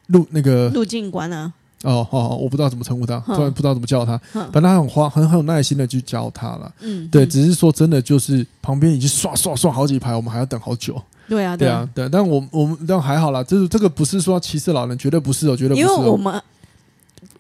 [0.09, 1.51] 路那个路径关啊。
[1.83, 6.71] 哦，好好，我不知道怎么称呼他，突然不知道怎么叫他，反正他很花，很很有耐心的去教他了。
[6.81, 11.01] 嗯，对，只是说真的，就是旁边已经刷刷刷好几排，我们还要等好久。
[11.29, 12.09] 对啊，对啊，对。
[12.09, 15.81] 但我我们但还好啦，就是这个不是说歧视老人，绝对不是哦，绝对不是。
[15.81, 16.43] 因为我们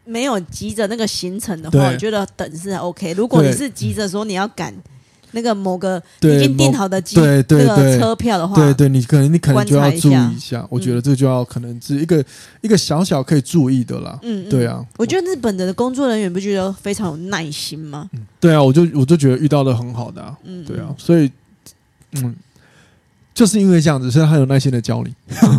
[0.04, 3.12] 没有急着那个行程的话，我觉得等是 OK。
[3.12, 4.74] 如果你是急着说你要赶。
[5.32, 10.66] 那个某个已经订好的机那个车票的话，对对，你可能你可能就要注意一下。
[10.68, 12.24] 我觉得这就要可能是一个
[12.60, 14.18] 一个小小可以注意的啦。
[14.22, 14.84] 嗯，对啊。
[14.96, 18.08] 我觉得日本的工作人员不觉得非常有耐心吗？
[18.12, 20.36] 嗯对啊，我就我就觉得遇到的很好的。
[20.44, 20.94] 嗯，对啊。
[20.96, 21.30] 所以，
[22.12, 22.34] 嗯，
[23.34, 25.14] 就是因为这样子，所以他有耐心的教你。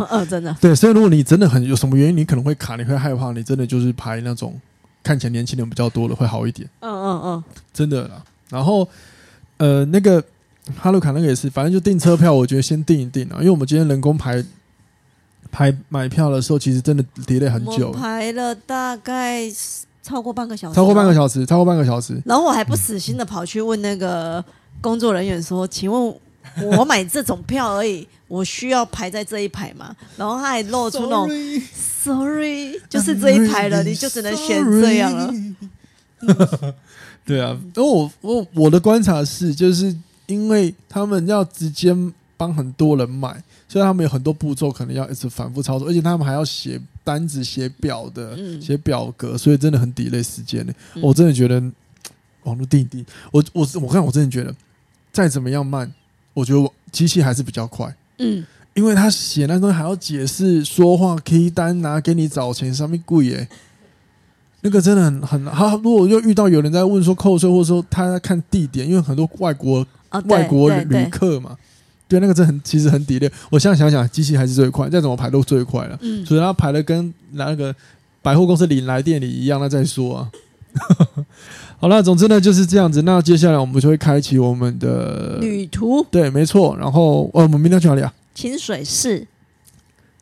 [0.10, 0.56] 嗯， 真的。
[0.60, 4.60] 对，所以如果你真的很有什么原因，你可能会卡，你会害怕，你真的就是排那种
[5.04, 6.68] 看起来年轻人比较多的会好一点。
[6.80, 8.24] 嗯嗯嗯，真的啦。
[8.50, 8.88] 然后。
[9.62, 10.20] 呃，那个
[10.76, 14.44] 哈鲁卡那个也是，反正就订车票，我觉得先订一订啊，因为我们今天人工排
[15.52, 19.44] 排买票的时候，其实真的 delay 很久，排了大概
[20.02, 22.20] 超过半个小时，超过半个小时，超过半个小时。
[22.26, 24.44] 然后我还不死心的跑去问那个
[24.82, 26.16] 工作人员说：“请问
[26.76, 31.30] 我买这种票而已，我需要排在这一排吗？”然后他还露出那种
[31.72, 35.32] “sorry”，, sorry 就是这一排了，你就只能选这样了。
[37.26, 39.96] 对啊，因为我我我的观察是，就是
[40.28, 41.96] 因为他们要直接
[42.38, 43.44] 帮很多人买。
[43.68, 50.74] 所以他们有很多步骤，可能要一直反复操作，而且他们还要写单子、写表的、写表格，所以真的很 delay 时间呢。
[50.96, 51.58] 我真的觉得
[52.44, 54.54] 网络定定，我我我看我真的觉得，
[55.14, 55.90] 再怎么样慢，
[56.34, 57.96] 我觉得机器还是比较快。
[58.18, 63.48] 嗯，因为他写那东西还要解释、说话、key 单拿给你找钱，上面贵耶。
[64.62, 69.86] 那个真的很很，他如果又遇到有人在问说扣税，或者说他在看地点，因为很多外国
[70.26, 71.58] 外国旅客嘛。
[72.08, 73.32] 对，那个真很，其实很 delay。
[73.50, 75.98] 我现在想想，机器还是最快，再怎么排都最快了。
[76.02, 77.74] 嗯，所以他排的跟那个
[78.22, 80.32] 百货公司领来店里一样，那再说啊。
[81.80, 83.02] 好了，总之呢就是这样子。
[83.04, 86.06] 那接下来我们就会开启我们的旅途。
[86.12, 86.76] 对，没错。
[86.78, 88.14] 然后，呃，我们明天去哪里啊？
[88.36, 89.26] 清水市。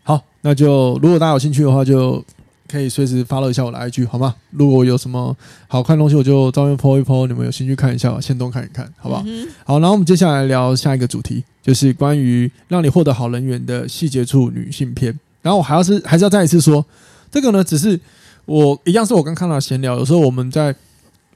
[0.04, 2.24] 好，那就如果大家有兴趣的话，就。
[2.70, 4.36] 可以随时 follow 一下我的 IG 好吗？
[4.52, 5.36] 如果有什么
[5.68, 9.24] 好看的东西，我就照片 po 一 po，你们有兴趣看一下，先都看一看，好不好？
[9.26, 15.20] 嗯、好，然后我们接下来聊下一个主题，就是关于让你获得好人缘的细节处女性篇。
[15.42, 16.86] 然后我还要是还是要再一次说，
[17.32, 18.00] 这个呢，只是
[18.46, 20.76] 我一样是我刚看到闲聊，有时候我们在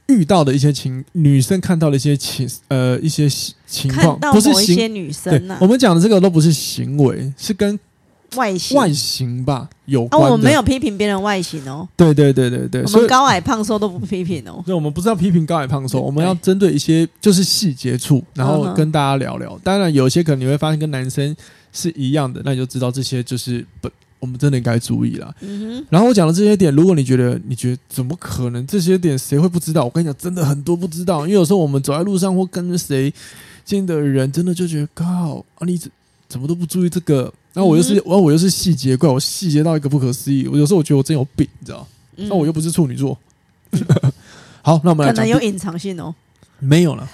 [0.06, 3.28] 遇到的一些情女生看到的一些情呃一些
[3.66, 7.78] 情况，不是一些女生、啊，对，我们讲的这个都不是行为，是跟。
[8.36, 10.22] 外形外形吧，有关。
[10.22, 11.88] 啊，我没有批评别人外形哦。
[11.96, 14.62] 对对对对对，我们高矮胖瘦都不批评哦。
[14.66, 19.58] 对，我们不是要批评高矮胖瘦，我们要针对一些就是细节处，然后跟大家聊聊。
[19.62, 21.34] 当然，有些可能你会发现跟男生
[21.72, 23.88] 是一样的，那你就知道这些就是不，
[24.20, 25.34] 我们真的应该注意了。
[25.90, 29.84] 然后我讲的这些点，如果你觉得你觉得怎么可能这些点谁会不知道？
[29.84, 33.12] 我跟你讲，真的很多不知道，因为有时候我们走在路上或跟着谁
[33.64, 35.78] 见的人，真的就觉得靠啊，你
[36.34, 37.32] 怎怎么都不注意这个？
[37.52, 40.48] 然后我又是，然后我又是细节怪，我细节到一个不可思议。
[40.48, 41.86] 我有时候我觉得我真有病，你知道？
[42.16, 43.16] 那我又不是处女座。
[44.62, 45.14] 好，那我们来讲。
[45.14, 46.12] 可能有隐藏性哦。
[46.58, 47.08] 没有了。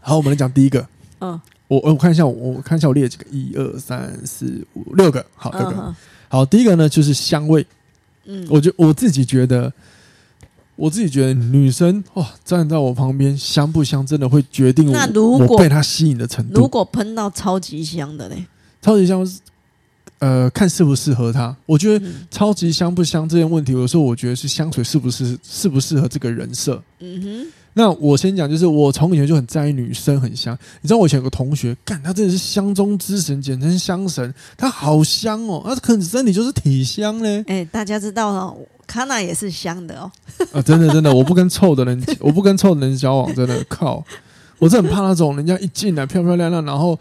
[0.00, 0.84] 好，我们来讲第一个。
[1.20, 1.40] 嗯。
[1.68, 5.24] 我我看一下，我看一下我列了几个，一二三四五六个。
[5.36, 5.94] 好，六个。
[6.28, 7.64] 好，第一个呢就是香味。
[8.24, 8.44] 嗯。
[8.50, 9.72] 我觉我自己觉得，
[10.74, 16.60] 我自己觉得女生哇站在我旁边香不香，真的会决定我我被她吸引的程度。
[16.60, 18.44] 如果喷到超级香的嘞，
[18.86, 19.28] 超级香。
[20.18, 21.54] 呃，看适不适合他。
[21.66, 26.82] 我觉得超级香不香这件问题，有时候我觉得是香水是不是适不适合这个人设。
[27.00, 27.46] 嗯哼。
[27.74, 30.56] 那我先讲，就是我从以前就很在意女生很香。
[30.80, 34.32] 你知道我以前有个同学，干他真的是香中之神，简称香神。
[34.56, 37.40] 他好香哦，他可能身体就是体香嘞。
[37.40, 40.10] 哎、欸，大家知道哦，康娜也是香的哦。
[40.52, 44.02] 啊，真的真的，我不跟臭的人， 我不跟臭的人交往，真的靠。
[44.58, 46.98] 我是很怕那种人家一进来漂漂亮亮，然后。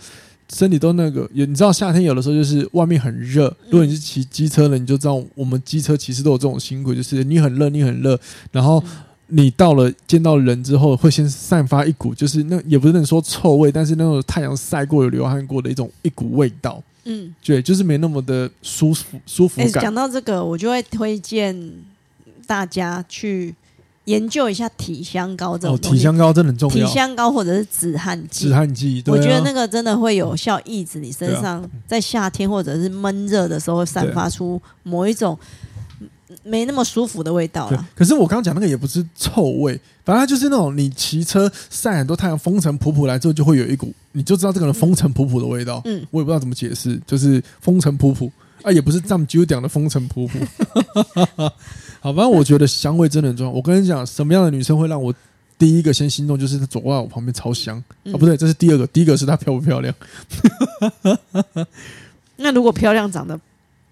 [0.54, 8.20] 身体都那个，也你知道夏天有的时候就是外面很热，如果你是骑机车的，你就知道我们机车其实都有这种辛苦，就是你很热，你很热，
[8.52, 8.84] 然后
[9.28, 16.82] 你到了见到人之后，会先散发一股，就是那也不是能说臭味，但是那种太阳晒过、有流汗过的一种一股味道。
[17.06, 19.84] 嗯，对，就是没那么的舒服舒服感。
[19.84, 21.72] 讲到这个，我就会推荐
[22.46, 23.56] 大家去。
[24.06, 26.76] 研究一下体香膏这种东西，体香膏真的很重要。
[26.76, 35.38] 体香膏或者是止汗剂，止汗剂，我觉得那个真的会有效抑制你身上在夏天或者是闷热的时候散发出某一种
[36.44, 37.88] 没那么舒服的味道了。
[37.96, 45.82] 可是我刚刚讲那个也不是臭味，反正就是那种你骑车晒很多太阳，风尘仆仆来之后就会有一股，你就知道这个人风尘仆仆的味道。
[45.86, 48.30] 嗯，我也不知道怎么解释，就是风尘仆仆
[48.62, 51.52] 啊，也不是这么久讲的风尘仆仆。
[52.06, 53.52] 好，反正我觉得香味真的很重要。
[53.52, 55.12] 我跟你讲，什么样的女生会让我
[55.58, 56.38] 第一个先心动？
[56.38, 57.84] 就是她走过来我旁边超香。
[58.12, 58.86] 不对，这是第二个。
[58.86, 59.92] 第一个是她漂不漂亮？
[62.38, 63.34] 那如果漂亮长得，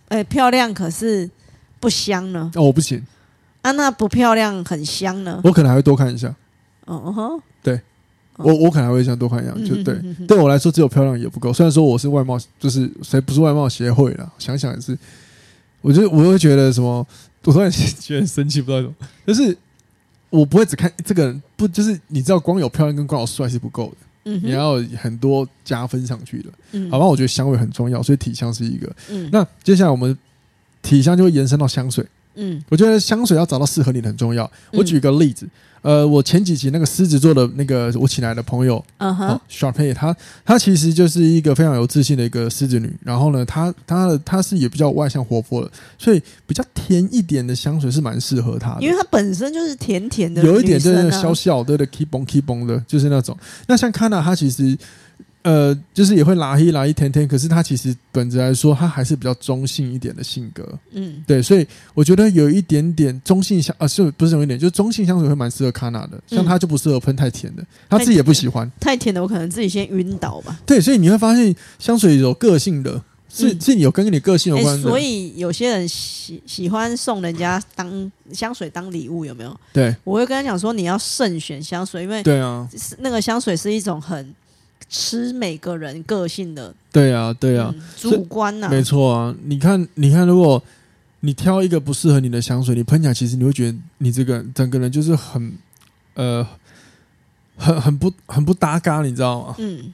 [0.09, 1.27] 哎、欸，漂亮可是
[1.79, 2.51] 不香呢？
[2.53, 3.03] 哦，我不行。
[3.63, 5.41] 啊，那不漂亮很香呢？
[5.43, 6.31] 我可能还会多看一下。
[6.85, 7.81] 哦吼，对，
[8.35, 9.65] 我我可能还会想多看一样。
[9.65, 11.51] 就对，对我来说，只有漂亮也不够。
[11.51, 14.31] 虽然说我是外貌，就是谁不是外貌协会了？
[14.37, 14.95] 想想也是，
[15.81, 17.03] 我就我会觉得什么。
[17.45, 18.95] 我突然觉得很生气，不知道为什么，
[19.27, 19.57] 就是
[20.29, 30.17] 我不会只看这个人，不就是你知道，光有漂亮跟光有帅是不够的，嗯，你要很多加分上去的，嗯，好吧，我觉得香味很重要，所以体香是一个，嗯，那接下来我们
[30.81, 34.49] 体香就会延伸到香水，嗯，我觉得香水要找到适合你的很重要。
[34.71, 35.45] 我举个例子。
[35.45, 35.51] 嗯
[35.83, 40.15] 呃，我前几集那个狮子座的那个我请来的朋友，嗯哼，Sharpay，她
[40.45, 42.89] 她其实就是一个非常有自信的一个狮子女。
[43.03, 48.81] 然后呢，她她的她是也比较外向活泼的，所以比较甜一点的香水是蛮适合她的。
[48.81, 53.37] 因为她本身就是甜甜的，有一点就是小小的的 keep on keep on 的，就是那种。
[53.67, 54.77] 那像 Kana，她其实。
[55.43, 60.67] 呃，就是也会拉一拉一甜甜，可是他其实本质来说，他还是比较中性一点的性格。
[60.91, 66.17] 嗯，对，所以我觉得有一点点中性香啊，是不是有一点，就是中性香水会蛮适合卡娜的。
[66.27, 70.57] 像他就不适合喷太甜的，他自己也不喜欢太甜的，我可能自己先晕倒吧。
[70.65, 74.89] 对，所以你会发现香水有个性的，是是有跟你个性有关的。
[74.89, 79.59] 所以有些人喜喜欢送人家当香水当礼物，有没有？
[79.73, 82.65] 对，我会跟他讲说，你要慎选香水，因为对啊，
[82.99, 84.33] 那个香水是一种很。
[84.89, 89.35] 吃每个人个性的，对啊，对啊，嗯、主观呐、啊，没错啊。
[89.43, 90.61] 你看，你看，如果
[91.21, 95.53] 你挑一个不适合你的香水，你喷起来，其实你会觉得你这个整个人就是很
[96.15, 96.45] 呃，
[97.55, 99.55] 很很不很不搭嘎，你知道吗？
[99.57, 99.93] 嗯。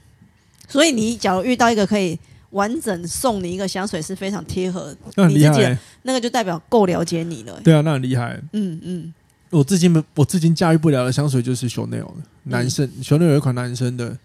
[0.67, 2.17] 所以你假如遇到一个可以
[2.51, 7.61] 完整送你一个香水是非常贴合，那很厉害、欸，那个就代表够了解你了、欸。
[7.63, 8.39] 对啊，那很厉害。
[8.53, 9.13] 嗯嗯。
[9.51, 14.15] 我至今没，我至今驾驭不了的香水就是 Chanel 的男生，Chanel 有一款男生的。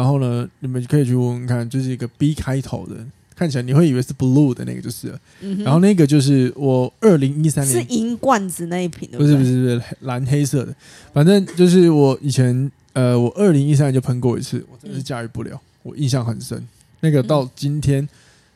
[0.00, 2.96] 然后呢，你们可以去问问看，就是一个 B 开头的，
[3.36, 5.12] 看起来你会以为是 blue 的那个，就是。
[5.42, 10.74] 嗯、然后那个就是我二零一三年是银罐子那一瓶的，不是不是不是蓝黑色的，
[11.12, 16.66] 反正就是我以前呃，我二零一三年就喷过一次，我真的是驾驭不了，嗯、我印象很深。
[17.00, 18.08] 那个到今天，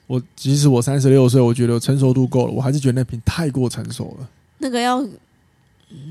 [0.07, 4.27] 我即使我三十六岁，我觉得成熟度够了，我还是觉得那瓶太过成熟了。
[4.57, 5.07] 那个要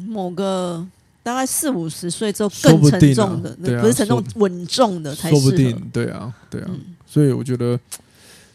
[0.07, 0.85] 某个。
[1.23, 7.79] 大概四五十岁之后更沉重的，不，啊、不是沉重稳重的才，说不定，对啊，对啊，嗯、所以我觉得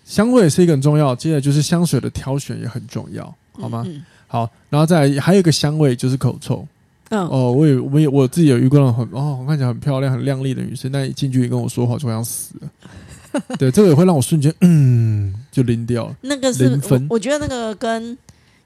[0.04, 1.16] 香味也是一个很重要。
[1.16, 3.82] 接着就是香水的挑选也很重要，好吗？
[3.86, 6.68] 嗯嗯好，然后再来还有一个香味就是口臭。
[7.08, 13.42] 嗯，哦，我也，我也，我自己有遇过很哦，看起来很漂亮、很靓丽的女生，但一近距离跟我说话就想死了。
[13.58, 16.16] 对，这个也会让我瞬间嗯就拎掉了。
[16.20, 16.78] 那个是
[17.08, 18.16] 我觉得那个跟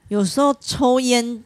[0.09, 1.41] 有时候抽烟。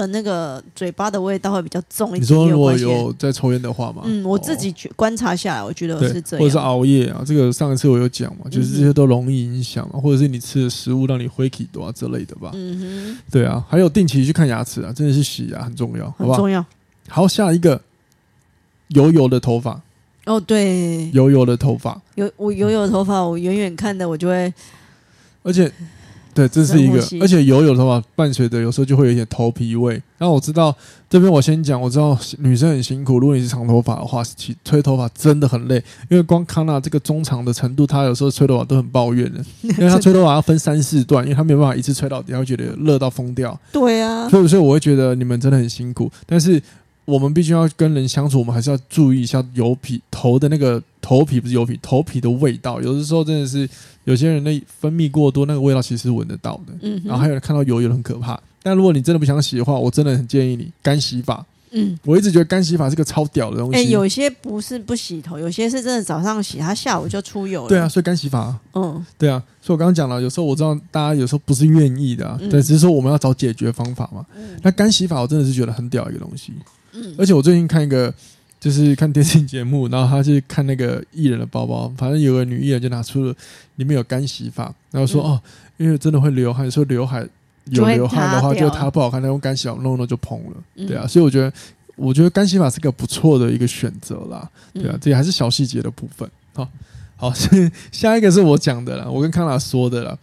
[0.00, 2.22] 的那个嘴巴的味道会比较重一点。
[2.22, 4.02] 你说如果有在抽烟的话吗？
[4.04, 6.40] 嗯，我自己观察下来，我觉得是这样。
[6.40, 12.50] 或者是熬夜啊，这个上一次我有讲嘛，就是这些都容易影响嘛，或者是你吃的食物让你灰体多啊之类的吧。
[12.54, 16.32] 嗯哼，对啊，还有定期去看牙齿啊，真的是洗牙很重要，好不好？
[16.32, 16.64] 很重要。
[17.08, 17.80] 好，下一个
[18.88, 19.80] 油油的头发。
[20.26, 24.52] 哦，对，油油的头发，油我油油的头发，我远远看的我就会，
[25.42, 25.70] 而且。
[26.34, 29.94] 对，这是一个，而且油油的话，伴随着有时候就会有一点头皮味。
[30.18, 30.74] 然后我知道
[31.08, 35.76] 这边我先讲，我知道女生很辛苦，如果你是长头发的话，其吹头发真的很累，
[36.10, 43.58] 因为光康纳这个中长的程度，他有时候吹头发都很抱怨的，因为他吹头发要分三四段，因为他没有办法一次吹到底，他会觉得热到疯掉。
[43.72, 46.60] 对啊，所以所以我会觉得你们真的很辛苦，但是。
[47.04, 52.80] 我们必须要跟人相处，我们还是要注意一下油皮头的那个头皮，不是油皮，头皮的味道。
[52.80, 53.68] 有的时候真的是
[54.04, 56.72] 有些人的分泌过多，那个味道其实是闻得到的。
[56.80, 58.40] 嗯，然后还有人看到油油很可怕。
[58.62, 61.44] 但如果你真的不想洗的话，我真的很建议你干洗法。
[61.76, 63.76] 嗯，我一直觉得干洗法是个超屌的东西。
[63.76, 67.68] 哎、欸，有些不是不洗头，有些是真的早上洗，它下午就出油了。
[67.68, 68.56] 对啊，所以干洗法。
[68.74, 74.24] 嗯，对啊，所以我刚刚讲了，有时候我知道大家有时候不是愿意的、啊，嗯、但只是说我们要找解决方法嘛。
[74.36, 76.52] 嗯，那干洗法我真的是觉得很屌一个东西。
[76.94, 78.12] 嗯，而且我最近看一个，
[78.60, 83.34] 就是看电视节目，然后他去看那个艺人的包包， 反正有个女艺人就拿出了
[83.76, 85.40] 里面有干洗发，然后说、嗯、哦，
[85.76, 87.26] 因为真的会流汗，说刘海
[87.66, 91.52] 有流汗的话，就它不好看，那用干洗发弄弄就蓬了，嗯、对啊，所以我觉得
[91.96, 96.30] 我觉得干洗发是个不错的一个选择啦，对啊，这也还是小细节的部分。
[96.54, 96.68] 好，
[97.16, 97.32] 好，
[97.90, 100.18] 下一个是我讲的了，我跟康娜说的了，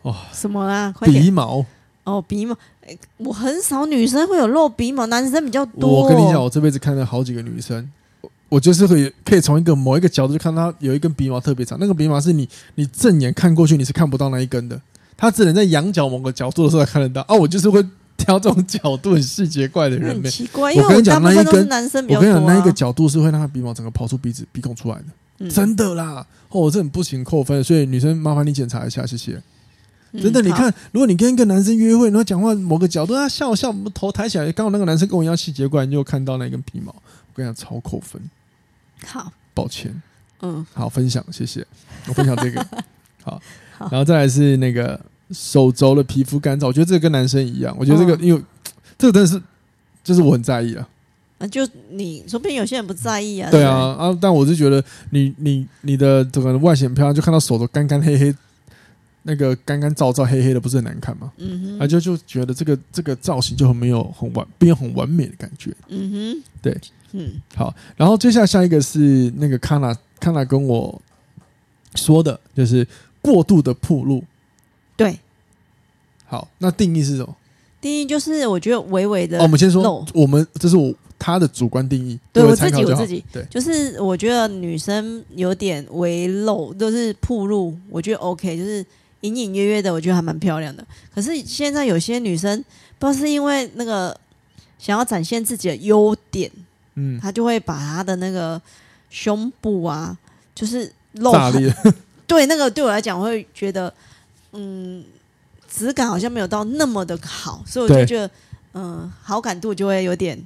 [0.00, 0.94] 哦，什么啦？
[1.00, 1.64] 鼻毛。
[2.04, 6.02] 哦，鼻毛，欸，我很少女生会有露鼻毛，男生比较多。
[6.02, 7.88] 我跟你讲，我这辈子看了好几个女生，
[8.48, 14.80] 我就是可以可以从一个某一个角度就看她有一根鼻毛特别长，那个鼻毛是你你正眼看过去你是看不到那一根的，
[15.16, 17.22] 她只能在仰角某个角度的时候才看得到。
[17.22, 17.80] 啊，我就是会
[18.16, 20.08] 挑这种角度很细节怪的人。
[20.08, 25.04] 很奇怪，因为我跟你讲那一根男生比较多，啊，我跟你讲那一个角度是会让他鼻毛整个跑出鼻子鼻孔出来的，
[25.38, 26.26] 嗯，真的啦。
[26.48, 29.40] 哦，我这很不行扣分，所以女生麻烦你检查一下，谢谢。
[30.20, 38.20] 真的，你看，嗯、如果你跟一个男生约会，然后讲话某个角度，他笑笑，头抬起来，刚好那个男生跟我一样细节怪，你就看到那根皮毛，我跟你讲超扣分。
[39.06, 40.02] 好，抱歉，
[40.42, 41.66] 嗯，好，分享，谢谢，
[42.08, 42.60] 我分享这个，
[43.24, 43.40] 好，
[43.78, 45.00] 好然后再来是那个
[45.30, 48.42] 手肘的皮肤干燥，我觉得这个跟男生一样，我觉得这个、哦、因为
[48.98, 49.42] 这个真的是，
[50.04, 50.86] 就是我很在意啊。
[51.38, 53.50] 啊，就你说不定有些人不在意啊。
[53.50, 58.34] 对啊，啊，但我是觉得你你你的这个外显漂亮，就看到手都干干黑黑。
[59.24, 61.32] 那个干干燥燥、黑黑的，不是很难看吗？
[61.36, 65.72] 嗯哼，啊就就觉得这个这个造型就很没有很完，变很完美的感觉。
[65.86, 66.76] 嗯哼，对，
[67.12, 71.00] 嗯，好，然后接下来下一个是那个康纳康纳跟我
[71.94, 72.84] 说的，就是
[73.20, 74.24] 过度的暴露。
[74.96, 75.16] 对，
[76.26, 77.36] 好，那定义是什么？
[77.80, 79.38] 定义就是我觉得微微的。
[79.38, 88.84] 哦，我们先说，我们这是我他的主观定义，对我自己我自己，对，就是我觉得女生有点微露，就是暴露，我觉得 OK，就是。
[89.22, 90.84] 隐隐约约的，我觉得还蛮漂亮的。
[91.12, 92.64] 可是现在有些女生，
[92.98, 94.16] 不知道是因为那个
[94.78, 96.50] 想要展现自己的优点，
[96.94, 98.60] 嗯，她就会把她的那个
[99.10, 100.16] 胸部啊，
[100.54, 101.74] 就是露很，
[102.26, 103.92] 对那个对我来讲，我会觉得，
[104.52, 105.04] 嗯，
[105.70, 108.30] 质感好像没有到那么的好，所以我就觉得，
[108.74, 110.38] 嗯，好感度就会有点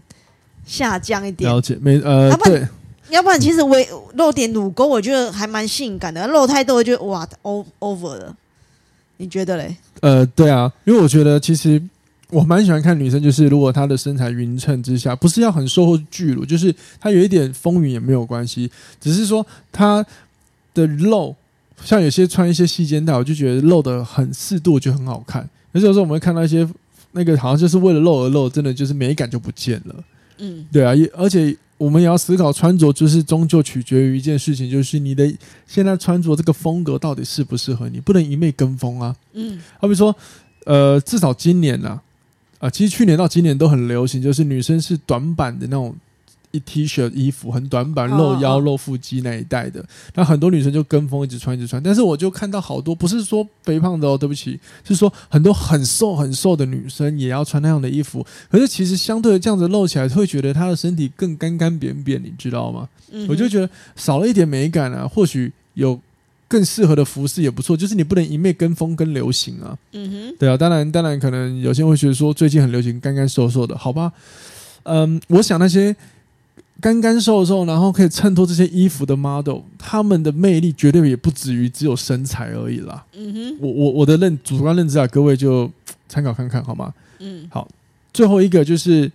[0.67, 1.51] 下降一点。
[1.51, 2.69] 了解，没呃，要不然，
[3.11, 3.77] 要不然其实我
[4.15, 6.27] 露点乳沟，我觉得还蛮性感的。
[6.27, 7.27] 露太多，我觉得哇
[7.79, 8.37] ，over 了。
[9.19, 9.77] 你觉得嘞？
[10.01, 11.81] 呃，对啊，因为我觉得其实
[12.31, 20.05] 我蛮喜欢看女生，就是如果她的身材匀称之下，不是要很瘦或巨乳，就是她有一点丰腴也没有关系，只是说她
[20.75, 21.35] 的露，
[21.83, 25.49] 像有些穿一些细肩带，我就觉得露的很适度，就很好看。
[25.73, 26.69] 而且有时候我们会看到一些
[27.13, 29.95] 那个好像就是为了露而露，真的就是美感就不见了。
[30.39, 31.57] 嗯，对啊，也而且。
[31.79, 35.31] 我们也要思考穿着，就是终究取决于一件事情，就是你的
[35.67, 39.15] 现在穿着这个风格到底适不适合你，不能一味跟风啊。
[39.35, 40.15] 嗯，好比说，
[40.65, 42.01] 呃，至少今年呢，
[42.59, 45.95] 啊，啊，其实去年到今年都很流行，就是女生是短版的那种。
[46.61, 49.85] T 恤衣服很短版，露腰露腹肌那一带的，
[50.15, 62.89] 那很多女生就跟风一直穿一直穿，但是我就看到好多不是说肥胖的哦，对不起，是说很多很瘦很瘦的女生也要穿那样的衣服，可是其实相对的这样子露起来，会觉得她的身体更干干扁扁，你知道吗？
[63.29, 65.99] 我就觉得少了一点美感啊，或许有
[66.49, 69.77] 更适合的服饰也不错，就是你不能一昧跟风跟流行啊。
[69.93, 74.13] 嗯哼，对啊，当然当然可能有些人会觉得说最近很流行干干瘦瘦的，好吧？
[74.85, 75.95] 嗯，我想那些。
[76.81, 83.05] 干干瘦瘦，然后可以衬托这些衣服的 model，他们的魅力绝对也不止于只有身材而已啦。
[83.15, 85.71] 嗯哼，我我我的认主观认知啊，各位就
[86.09, 86.93] 参考看看好吗？
[87.21, 87.67] 嗯，好，
[88.13, 89.11] 最后一个就是，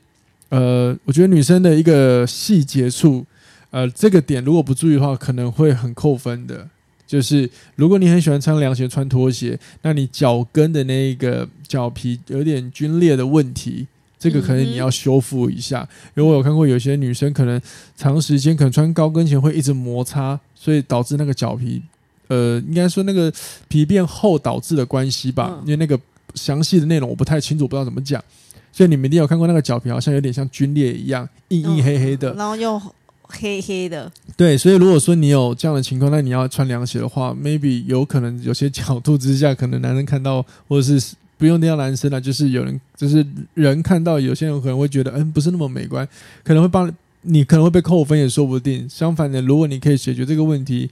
[0.49, 3.23] 呃，我觉得女生的一个细节处，
[3.69, 6.67] 呃，这个点如果不注意的话，可能会很扣分的。
[7.05, 13.85] 就是如果你很喜欢穿凉鞋、穿拖鞋，那你脚跟的那个脚皮有点皲裂的问题。
[14.21, 15.79] 这个可能你要修复一下，
[16.15, 17.59] 因为我有看过有些女生可能
[17.97, 21.81] 长时间可能穿高跟鞋会一直摩擦，所以导致那个脚皮，
[22.27, 23.33] 呃，应该说那个
[23.67, 25.59] 皮变厚导致的关系吧。
[25.63, 25.99] 因为那个
[26.35, 28.23] 详细的内容我不太清楚，不知道怎么讲，
[28.71, 32.79] 所以你们一定有看过那个脚皮好像有点像皲裂一样，硬硬黑黑的，然后又
[33.23, 34.11] 黑黑的。
[34.37, 41.15] 对，所以如果说你有这样的情况，那你要穿凉鞋的话，maybe 有可能有些角度之下，可能男人看到或者是。
[41.41, 43.25] 不用那样男生了，就是有人，就是
[43.55, 46.07] 人看到有些人可能会觉得，嗯，不是那么美观，
[46.43, 46.87] 可能会帮
[47.23, 48.87] 你，可能会被扣分也说不定。
[48.87, 50.91] 相反的，如果你可以解决这个问题，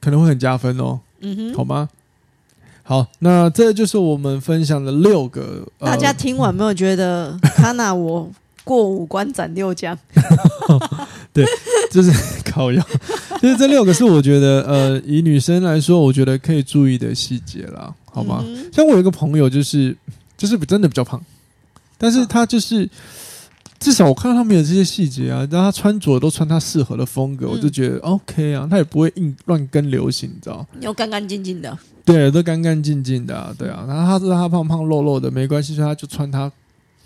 [0.00, 1.00] 可能会很加分哦。
[1.22, 1.88] 嗯哼，好吗？
[2.84, 5.66] 好，那这就是我们分享的六个。
[5.80, 8.30] 大家听完没有觉得，卡纳我
[8.62, 9.98] 过五关斩六将？
[11.34, 11.44] 对，
[11.90, 12.12] 就是
[12.48, 12.80] 靠腰。
[13.42, 17.92] 其实这六个是我觉得，呃，以女生来说，我觉得可以注意的细节啦。
[18.04, 18.40] 好吗？
[18.46, 19.96] 嗯、像我有一个朋友，就是
[20.36, 21.20] 就是真的比较胖，
[21.98, 22.88] 但是他就是
[23.80, 30.64] 至少我看到他没有这些细节啊，然后他穿着都穿他适合的风格，嗯、我就觉得 OK 啊，他也不会硬乱跟流行，你知道？
[30.80, 33.84] 有干干净净的，对，都干干净净的、啊，对啊。
[33.88, 36.48] 然后他知道他胖胖肉肉的没关系，所以他就穿他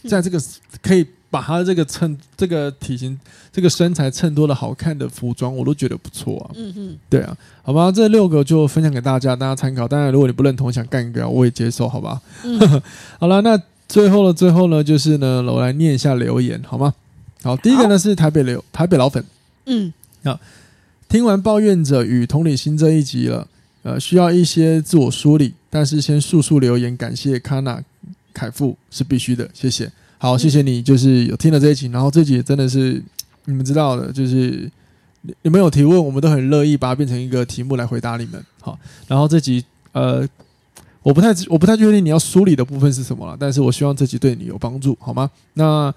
[0.05, 0.39] 在这个
[0.83, 1.07] 可以。
[1.37, 3.19] 把他这个衬这个体型、
[3.53, 6.51] 这个身材衬托的好看的服装，我都觉得不错啊。
[6.55, 9.87] 嗯嗯，对啊，好吧，这六个就分享给大家，大家参考。
[9.87, 12.19] 当然，如果你不认同，想干掉，我也接受，好吧？
[12.43, 12.59] 嗯、
[13.21, 16.95] 好了，那最后的最后呢，就是呢，我来念一下留言，好吗？
[17.43, 19.23] 好，第一个呢是台北留台北老粉，
[19.67, 19.93] 嗯，
[20.25, 20.41] 好，
[21.07, 23.47] 听完抱怨者与同理心这一集了，
[23.83, 27.83] 呃，需要一些自我梳理，但是先速速留言，感谢卡纳
[28.33, 29.93] 凯富是必须的，谢谢。
[30.19, 33.03] 好，谢谢你，就是有听了这一集，然后这集也真的是
[33.45, 34.71] 你们知道的，就是
[35.43, 38.43] 你们有提问，我们都很乐意把它变成一个题目来回答你们。
[38.63, 39.63] 好，然后这集
[39.93, 40.27] 呃，
[41.03, 45.31] 我不太我不太确定你要梳理的部分是什么了，但是我希望这集对你有帮助，好吗？
[45.53, 45.93] 那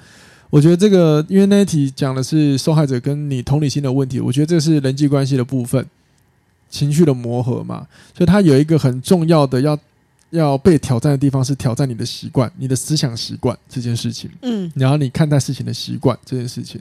[0.50, 5.86] 我觉得这个因为那一题讲的是受害者跟你同理心的问题，我觉得这是人际关系的部分，
[6.70, 9.80] 情绪的磨合嘛，所以它有一个很重要的要。
[10.32, 14.30] 要被挑战的地方是挑战你的习惯、你的思想习惯这件事情。
[14.42, 16.80] 嗯，然后你看待事情的习惯这件事情，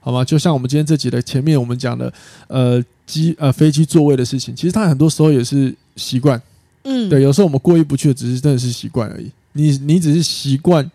[0.00, 0.24] 好吗？
[0.24, 2.12] 就像我们今天这集的前面我们讲的，
[2.48, 6.40] 呃，机呃飞机座位的事情，其实它很多时候也是习惯，
[6.84, 9.30] 嗯，对，有时候我们过意不去的，只是真的是习惯而已。
[9.52, 10.88] 你你只是习惯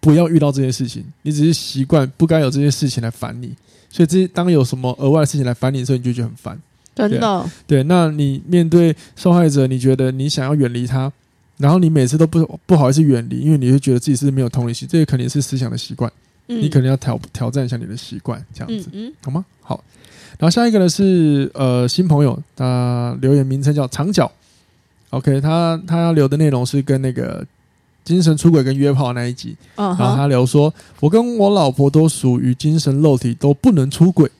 [0.00, 3.54] 不要遇到这件事情，你只是习惯不该有这件事情来烦你，
[3.90, 6.60] 所以这当有什么额外的事情来烦你的时候，你就觉得很烦。
[6.96, 11.12] 真的，对，那你面对受害者，你觉得你想要远离他，
[11.58, 16.10] 然后你每次都不不好意思远离，因为你会觉得自己是没有同理心，这个肯定是思想的习惯。
[16.48, 19.44] 嗯，你可能要挑挑战一下你的习惯，这样子，嗯，嗯，好吗？
[19.60, 19.84] 好。
[20.38, 24.30] 然后下一个呢是呃新朋友，他留言名称叫长脚
[25.10, 27.44] ，OK，他他要留的内容是跟那个
[28.04, 34.30] 精神出轨跟约炮那一集，然后他聊说，我跟我老婆都属于精神肉体都不能出轨。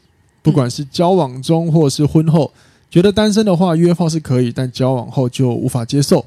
[0.46, 2.52] 不管是交往中或是婚后，
[2.88, 6.24] 觉得单身的话约炮是可以，但交往后就无法接受。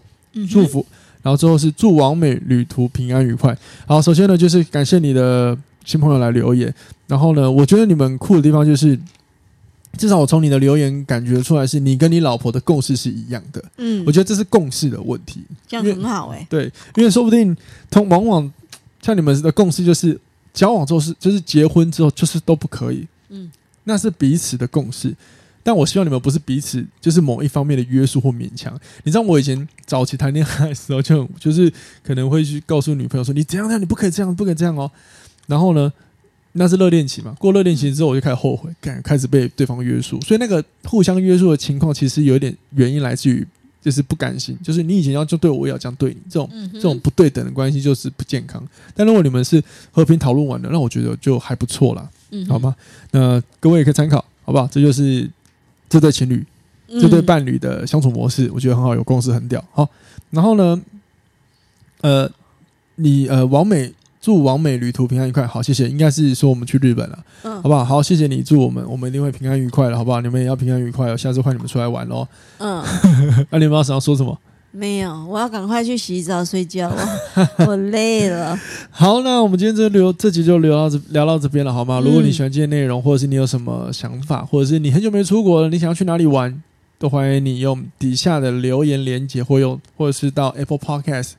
[0.48, 0.86] 祝福，
[1.24, 3.58] 然后最后是祝王美旅途平安愉快。
[3.88, 6.72] 好，首先呢就是感谢你的新朋友来留言，
[7.08, 8.98] 然后呢，我觉得你们酷的地方就是，
[9.98, 13.64] 至少我从你的留言感觉出来是你跟你老婆的共识是一样的。
[13.78, 16.46] 嗯，我觉得这是共识的问题，这样很好哎。
[16.50, 17.58] 对，因为说不定
[17.90, 18.54] 通往往
[19.02, 20.20] 像你们的共识就是
[20.54, 23.08] 交往之后是就是结婚之后就是都不可以。
[23.30, 23.52] 嗯。
[23.90, 25.14] 那是彼此的共识，
[25.64, 28.72] 但我希望你们不是彼此就是某一方面的约束或勉强。
[29.04, 31.74] 你知道我以前早期谈恋爱的时候，就 就是
[32.04, 34.90] 可能会去告诉女朋友说：“你怎样怎样，你不可以这样，不可以这样哦。”
[35.48, 35.92] 然后呢，
[36.52, 37.36] 那是热恋期嘛。
[37.40, 40.22] 过热恋期之后，我就开始后悔，感开始被对方约束。
[40.22, 43.46] 所以那个互相约束的情况，其实有一点原因来自于
[43.82, 48.64] 就是不甘心，就是你以前要就对我，我也要这样对你，这种这种不对等的关系就是不健康。
[48.94, 52.10] 但如果你们是和平讨论完了，那我觉得就还不错啦。
[52.32, 52.76] 嗯，好吗？
[53.12, 54.68] 那各位也可以参考，好不好？
[54.72, 55.30] 这就是
[55.88, 56.46] 这对情侣、
[56.88, 59.64] 这对伴侣的相处模式，我觉得很好，有共识，很屌。
[59.72, 59.88] 好，
[60.30, 60.82] 然后呢，
[62.02, 62.30] 呃，
[62.96, 65.48] 你呃，王美祝王美旅途平安愉快。
[65.48, 65.90] 好，谢谢。
[65.90, 67.86] 应该是说我们去日本了，嗯，好不好？
[67.86, 70.22] 好，谢谢你，祝我们，我们一定会平安愉快的，好不好？
[70.22, 71.18] 你们也要平安愉快哦。
[71.18, 72.28] 下次换你们出来玩喽。
[72.58, 72.84] 嗯，
[73.50, 74.38] 那你们要想要说什么？
[74.72, 77.06] 没有，我要赶快去洗澡睡觉 了，
[77.66, 78.56] 我累了。
[78.92, 82.00] 好，那我们今天这留这集就聊到这聊到这边了，好吗？
[82.06, 86.62] 如果你喜欢今天内容，或者是你有什么想法，或者是你很久没出国了，你想要去哪里玩，
[87.00, 91.32] 都欢迎你用底下的留言连接，或用或者是到 Apple Podcast。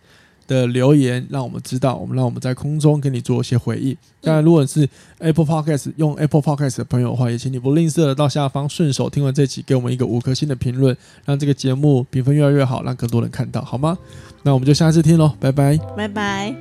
[0.51, 3.97] 的留言让我们知道，我们让我们在空中跟你做一些回应。
[4.21, 4.89] 当然，如果是
[5.19, 13.97] Apple Podcast 用 Apple Podcast 的朋友的话，也请你不吝啬的到下方顺手听完这集，给我们一个五颗星的评论，让这个节目评分越来越好，让更多人看到，好吗？
[14.43, 16.55] 那我们就下次听喽，拜拜，拜拜。